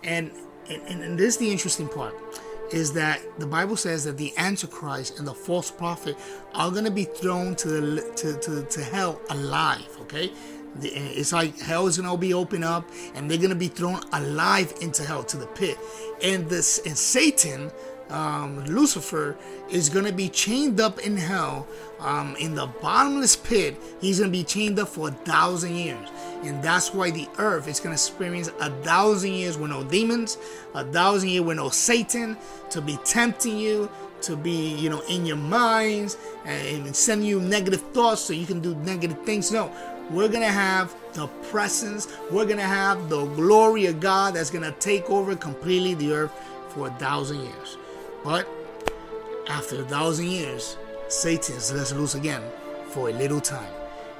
And 0.05 0.31
and, 0.69 1.03
and 1.03 1.19
this 1.19 1.33
is 1.33 1.37
the 1.37 1.51
interesting 1.51 1.89
part 1.89 2.15
is 2.73 2.93
that 2.93 3.21
the 3.39 3.47
Bible 3.47 3.75
says 3.75 4.03
that 4.05 4.17
the 4.17 4.33
Antichrist 4.37 5.19
and 5.19 5.27
the 5.27 5.33
false 5.33 5.71
prophet 5.71 6.17
are 6.53 6.71
going 6.71 6.85
to 6.85 6.91
be 6.91 7.05
thrown 7.05 7.55
to 7.55 7.67
the 7.67 8.01
to, 8.15 8.37
to, 8.39 8.63
to 8.63 8.83
hell 8.83 9.21
alive. 9.29 9.87
Okay, 10.01 10.29
eh, 10.29 10.31
it's 10.83 11.33
like 11.33 11.59
hell 11.59 11.87
is 11.87 11.97
going 11.97 12.09
to 12.09 12.17
be 12.17 12.33
opened 12.33 12.63
up, 12.63 12.89
and 13.15 13.29
they're 13.29 13.37
going 13.37 13.49
to 13.49 13.55
be 13.55 13.67
thrown 13.67 14.01
alive 14.13 14.73
into 14.81 15.03
hell 15.03 15.23
to 15.23 15.37
the 15.37 15.47
pit. 15.47 15.77
And 16.23 16.49
this 16.49 16.79
and 16.85 16.97
Satan 16.97 17.71
um, 18.09 18.63
Lucifer 18.65 19.37
is 19.69 19.89
going 19.89 20.05
to 20.05 20.11
be 20.11 20.29
chained 20.29 20.79
up 20.79 20.99
in 20.99 21.15
hell 21.15 21.67
um, 21.99 22.35
in 22.37 22.55
the 22.55 22.67
bottomless 22.81 23.35
pit. 23.35 23.77
He's 24.01 24.19
going 24.19 24.31
to 24.31 24.37
be 24.37 24.43
chained 24.43 24.79
up 24.79 24.89
for 24.89 25.09
a 25.09 25.11
thousand 25.11 25.75
years. 25.75 26.07
And 26.43 26.63
that's 26.63 26.93
why 26.93 27.11
the 27.11 27.27
earth 27.37 27.67
is 27.67 27.79
going 27.79 27.95
to 27.95 28.01
experience 28.01 28.49
a 28.59 28.71
thousand 28.81 29.33
years 29.33 29.57
with 29.57 29.69
no 29.69 29.83
demons, 29.83 30.37
a 30.73 30.83
thousand 30.85 31.29
years 31.29 31.45
with 31.45 31.57
no 31.57 31.69
Satan 31.69 32.37
to 32.71 32.81
be 32.81 32.97
tempting 33.03 33.57
you, 33.57 33.89
to 34.21 34.35
be, 34.35 34.75
you 34.75 34.89
know, 34.89 35.01
in 35.09 35.25
your 35.25 35.37
minds 35.37 36.17
and 36.45 36.95
send 36.95 37.25
you 37.25 37.39
negative 37.39 37.81
thoughts 37.93 38.21
so 38.21 38.33
you 38.33 38.45
can 38.45 38.59
do 38.59 38.75
negative 38.75 39.19
things. 39.23 39.51
No, 39.51 39.71
we're 40.09 40.27
going 40.27 40.41
to 40.41 40.47
have 40.47 40.95
the 41.13 41.27
presence, 41.51 42.07
we're 42.31 42.45
going 42.45 42.57
to 42.57 42.63
have 42.63 43.09
the 43.09 43.25
glory 43.25 43.85
of 43.85 43.99
God 43.99 44.33
that's 44.33 44.49
going 44.49 44.63
to 44.63 44.71
take 44.79 45.09
over 45.09 45.35
completely 45.35 45.93
the 45.93 46.13
earth 46.13 46.31
for 46.69 46.87
a 46.87 46.91
thousand 46.91 47.41
years. 47.41 47.77
But 48.23 48.47
after 49.47 49.81
a 49.81 49.85
thousand 49.85 50.27
years, 50.27 50.77
Satan 51.07 51.55
is 51.55 51.71
let 51.71 51.91
loose 51.97 52.15
again 52.15 52.43
for 52.89 53.09
a 53.09 53.13
little 53.13 53.41
time. 53.41 53.71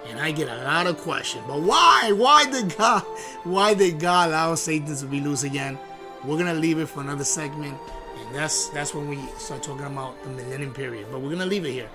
And 0.08 0.20
I 0.20 0.32
get 0.32 0.48
a 0.48 0.64
lot 0.64 0.88
of 0.88 0.98
questions. 0.98 1.44
But 1.48 1.62
why? 1.62 2.12
Why 2.16 2.50
did 2.50 2.76
God 2.78 3.02
why 3.44 3.74
did 3.74 4.00
God 4.00 4.30
allow 4.30 4.56
Satan 4.56 4.96
to 4.96 5.06
be 5.06 5.20
loose 5.20 5.44
again? 5.44 5.78
We're 6.24 6.38
gonna 6.38 6.54
leave 6.54 6.80
it 6.80 6.88
for 6.88 7.02
another 7.02 7.24
segment. 7.24 7.78
And 8.18 8.36
that's 8.36 8.70
that's 8.70 8.94
when 8.94 9.08
we 9.08 9.20
start 9.38 9.62
talking 9.62 9.86
about 9.86 10.22
the 10.24 10.30
millennium 10.30 10.74
period. 10.74 11.08
But 11.12 11.22
we're 11.22 11.32
gonna 11.32 11.46
leave 11.46 11.66
it 11.66 11.72
here. 11.72 11.90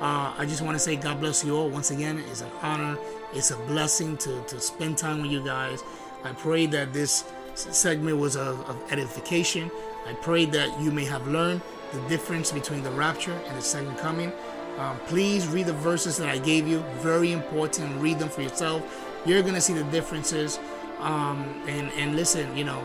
Uh, 0.00 0.32
I 0.38 0.46
just 0.46 0.62
want 0.62 0.76
to 0.76 0.78
say 0.78 0.94
God 0.94 1.20
bless 1.20 1.44
you 1.44 1.56
all. 1.56 1.68
Once 1.68 1.90
again, 1.90 2.22
it's 2.30 2.40
an 2.40 2.50
honor. 2.62 2.96
It's 3.34 3.50
a 3.50 3.56
blessing 3.66 4.16
to, 4.18 4.40
to 4.42 4.60
spend 4.60 4.96
time 4.96 5.22
with 5.22 5.30
you 5.32 5.44
guys. 5.44 5.82
I 6.24 6.32
pray 6.32 6.66
that 6.66 6.92
this 6.92 7.24
segment 7.54 8.18
was 8.18 8.36
of, 8.36 8.60
of 8.68 8.92
edification. 8.92 9.70
I 10.08 10.14
pray 10.14 10.46
that 10.46 10.80
you 10.80 10.90
may 10.90 11.04
have 11.04 11.28
learned 11.28 11.60
the 11.92 12.00
difference 12.08 12.50
between 12.50 12.82
the 12.82 12.90
rapture 12.92 13.38
and 13.46 13.58
the 13.58 13.60
second 13.60 13.98
coming. 13.98 14.32
Um, 14.78 14.98
please 15.00 15.46
read 15.48 15.66
the 15.66 15.74
verses 15.74 16.16
that 16.16 16.28
I 16.28 16.38
gave 16.38 16.66
you. 16.66 16.78
Very 17.00 17.32
important. 17.32 18.00
Read 18.00 18.18
them 18.18 18.30
for 18.30 18.40
yourself. 18.40 18.82
You're 19.26 19.42
gonna 19.42 19.60
see 19.60 19.74
the 19.74 19.84
differences. 19.84 20.58
Um, 21.00 21.62
and 21.68 21.92
and 21.92 22.16
listen, 22.16 22.56
you 22.56 22.64
know, 22.64 22.82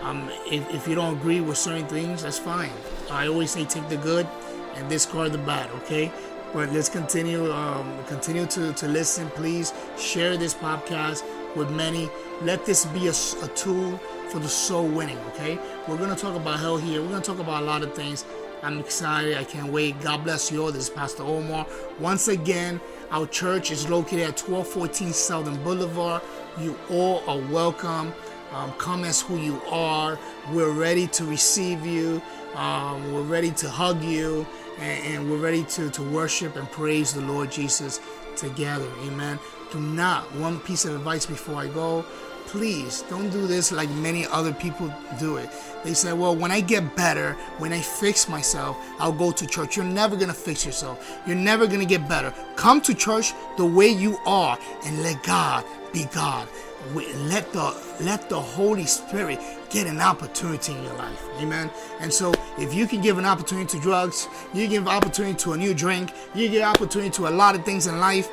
um, 0.00 0.30
if, 0.46 0.68
if 0.74 0.88
you 0.88 0.94
don't 0.94 1.18
agree 1.18 1.42
with 1.42 1.58
certain 1.58 1.86
things, 1.86 2.22
that's 2.22 2.38
fine. 2.38 2.72
I 3.10 3.28
always 3.28 3.50
say 3.50 3.66
take 3.66 3.88
the 3.90 3.98
good 3.98 4.26
and 4.74 4.88
discard 4.88 5.32
the 5.32 5.38
bad. 5.38 5.70
Okay. 5.82 6.10
But 6.54 6.72
let's 6.72 6.88
continue. 6.88 7.52
Um, 7.52 8.02
continue 8.06 8.46
to 8.46 8.72
to 8.72 8.88
listen. 8.88 9.28
Please 9.30 9.74
share 9.98 10.38
this 10.38 10.54
podcast 10.54 11.22
with 11.54 11.70
many. 11.70 12.08
Let 12.44 12.66
this 12.66 12.86
be 12.86 13.06
a, 13.06 13.12
a 13.44 13.48
tool 13.54 13.98
for 14.28 14.40
the 14.40 14.48
soul 14.48 14.88
winning, 14.88 15.18
okay? 15.28 15.60
We're 15.86 15.96
going 15.96 16.10
to 16.10 16.20
talk 16.20 16.34
about 16.34 16.58
hell 16.58 16.76
here. 16.76 17.00
We're 17.00 17.10
going 17.10 17.22
to 17.22 17.30
talk 17.30 17.38
about 17.38 17.62
a 17.62 17.66
lot 17.66 17.84
of 17.84 17.94
things. 17.94 18.24
I'm 18.64 18.80
excited. 18.80 19.36
I 19.36 19.44
can't 19.44 19.72
wait. 19.72 20.00
God 20.00 20.24
bless 20.24 20.50
you 20.50 20.64
all. 20.64 20.72
This 20.72 20.84
is 20.84 20.90
Pastor 20.90 21.22
Omar. 21.22 21.66
Once 22.00 22.26
again, 22.26 22.80
our 23.12 23.28
church 23.28 23.70
is 23.70 23.88
located 23.88 24.22
at 24.22 24.40
1214 24.40 25.12
Southern 25.12 25.62
Boulevard. 25.62 26.20
You 26.58 26.76
all 26.90 27.22
are 27.28 27.38
welcome. 27.38 28.12
Um, 28.50 28.72
come 28.72 29.04
as 29.04 29.20
who 29.20 29.36
you 29.38 29.62
are. 29.70 30.18
We're 30.50 30.72
ready 30.72 31.06
to 31.08 31.24
receive 31.24 31.86
you. 31.86 32.20
Um, 32.56 33.12
we're 33.12 33.22
ready 33.22 33.52
to 33.52 33.70
hug 33.70 34.02
you. 34.02 34.44
And, 34.80 35.14
and 35.14 35.30
we're 35.30 35.38
ready 35.38 35.62
to, 35.62 35.90
to 35.90 36.02
worship 36.02 36.56
and 36.56 36.68
praise 36.72 37.14
the 37.14 37.20
Lord 37.20 37.52
Jesus 37.52 38.00
together. 38.36 38.88
Amen. 39.04 39.38
Do 39.70 39.78
not, 39.80 40.24
one 40.34 40.58
piece 40.60 40.84
of 40.84 40.94
advice 40.94 41.24
before 41.24 41.54
I 41.56 41.68
go 41.68 42.04
please 42.52 43.00
don't 43.08 43.30
do 43.30 43.46
this 43.46 43.72
like 43.72 43.88
many 43.92 44.26
other 44.26 44.52
people 44.52 44.92
do 45.18 45.38
it. 45.38 45.48
They 45.84 45.94
say, 45.94 46.12
well, 46.12 46.36
when 46.36 46.50
I 46.50 46.60
get 46.60 46.94
better, 46.94 47.32
when 47.56 47.72
I 47.72 47.80
fix 47.80 48.28
myself, 48.28 48.76
I'll 48.98 49.10
go 49.10 49.32
to 49.32 49.46
church. 49.46 49.74
You're 49.74 49.86
never 49.86 50.16
going 50.16 50.28
to 50.28 50.34
fix 50.34 50.66
yourself. 50.66 51.18
You're 51.26 51.34
never 51.34 51.66
going 51.66 51.80
to 51.80 51.86
get 51.86 52.06
better. 52.10 52.32
Come 52.56 52.82
to 52.82 52.94
church 52.94 53.32
the 53.56 53.64
way 53.64 53.88
you 53.88 54.18
are 54.26 54.58
and 54.84 55.02
let 55.02 55.22
God 55.22 55.64
be 55.94 56.04
God. 56.12 56.46
Let 56.94 57.50
the 57.54 57.74
let 58.00 58.28
the 58.28 58.40
Holy 58.40 58.84
Spirit 58.86 59.40
get 59.70 59.86
an 59.86 60.00
opportunity 60.00 60.72
in 60.72 60.82
your 60.82 60.94
life. 60.94 61.22
Amen. 61.38 61.70
And 62.00 62.12
so 62.12 62.34
if 62.58 62.74
you 62.74 62.86
can 62.86 63.00
give 63.00 63.16
an 63.16 63.24
opportunity 63.24 63.78
to 63.78 63.82
drugs, 63.82 64.28
you 64.52 64.68
give 64.68 64.86
opportunity 64.88 65.36
to 65.44 65.54
a 65.54 65.56
new 65.56 65.72
drink, 65.72 66.12
you 66.34 66.50
give 66.50 66.64
opportunity 66.64 67.10
to 67.10 67.28
a 67.28 67.30
lot 67.30 67.54
of 67.54 67.64
things 67.64 67.86
in 67.86 67.98
life, 67.98 68.28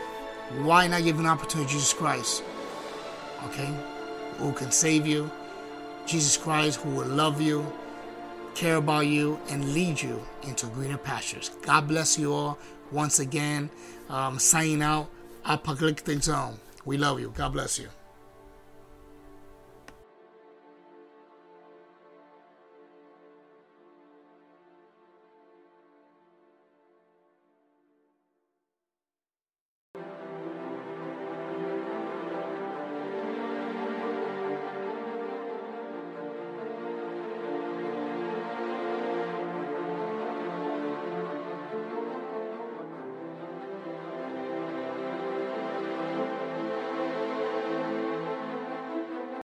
why 0.58 0.88
not 0.88 1.04
give 1.04 1.20
an 1.20 1.28
opportunity 1.28 1.68
to 1.68 1.74
Jesus 1.74 1.94
Christ? 1.94 2.44
Okay? 3.46 3.72
Who 4.40 4.54
can 4.54 4.72
save 4.72 5.06
you, 5.06 5.30
Jesus 6.06 6.38
Christ 6.38 6.80
who 6.82 6.90
will 6.90 7.08
love 7.08 7.42
you, 7.42 7.66
care 8.56 8.78
about 8.78 9.08
you, 9.08 9.40
and 9.50 9.74
lead 9.74 10.02
you 10.02 10.22
into 10.44 10.66
greener 10.68 10.98
pastures. 10.98 11.52
God 11.62 11.88
bless 11.88 12.18
you 12.18 12.34
all. 12.34 12.58
Once 12.92 13.20
again, 13.20 13.70
um, 14.10 14.40
signing 14.40 14.82
out, 14.82 15.10
Apocalyptic 15.46 16.24
Zone. 16.24 16.58
We 16.86 16.98
love 16.98 17.20
you. 17.20 17.32
God 17.36 17.54
bless 17.54 17.78
you. 17.78 17.90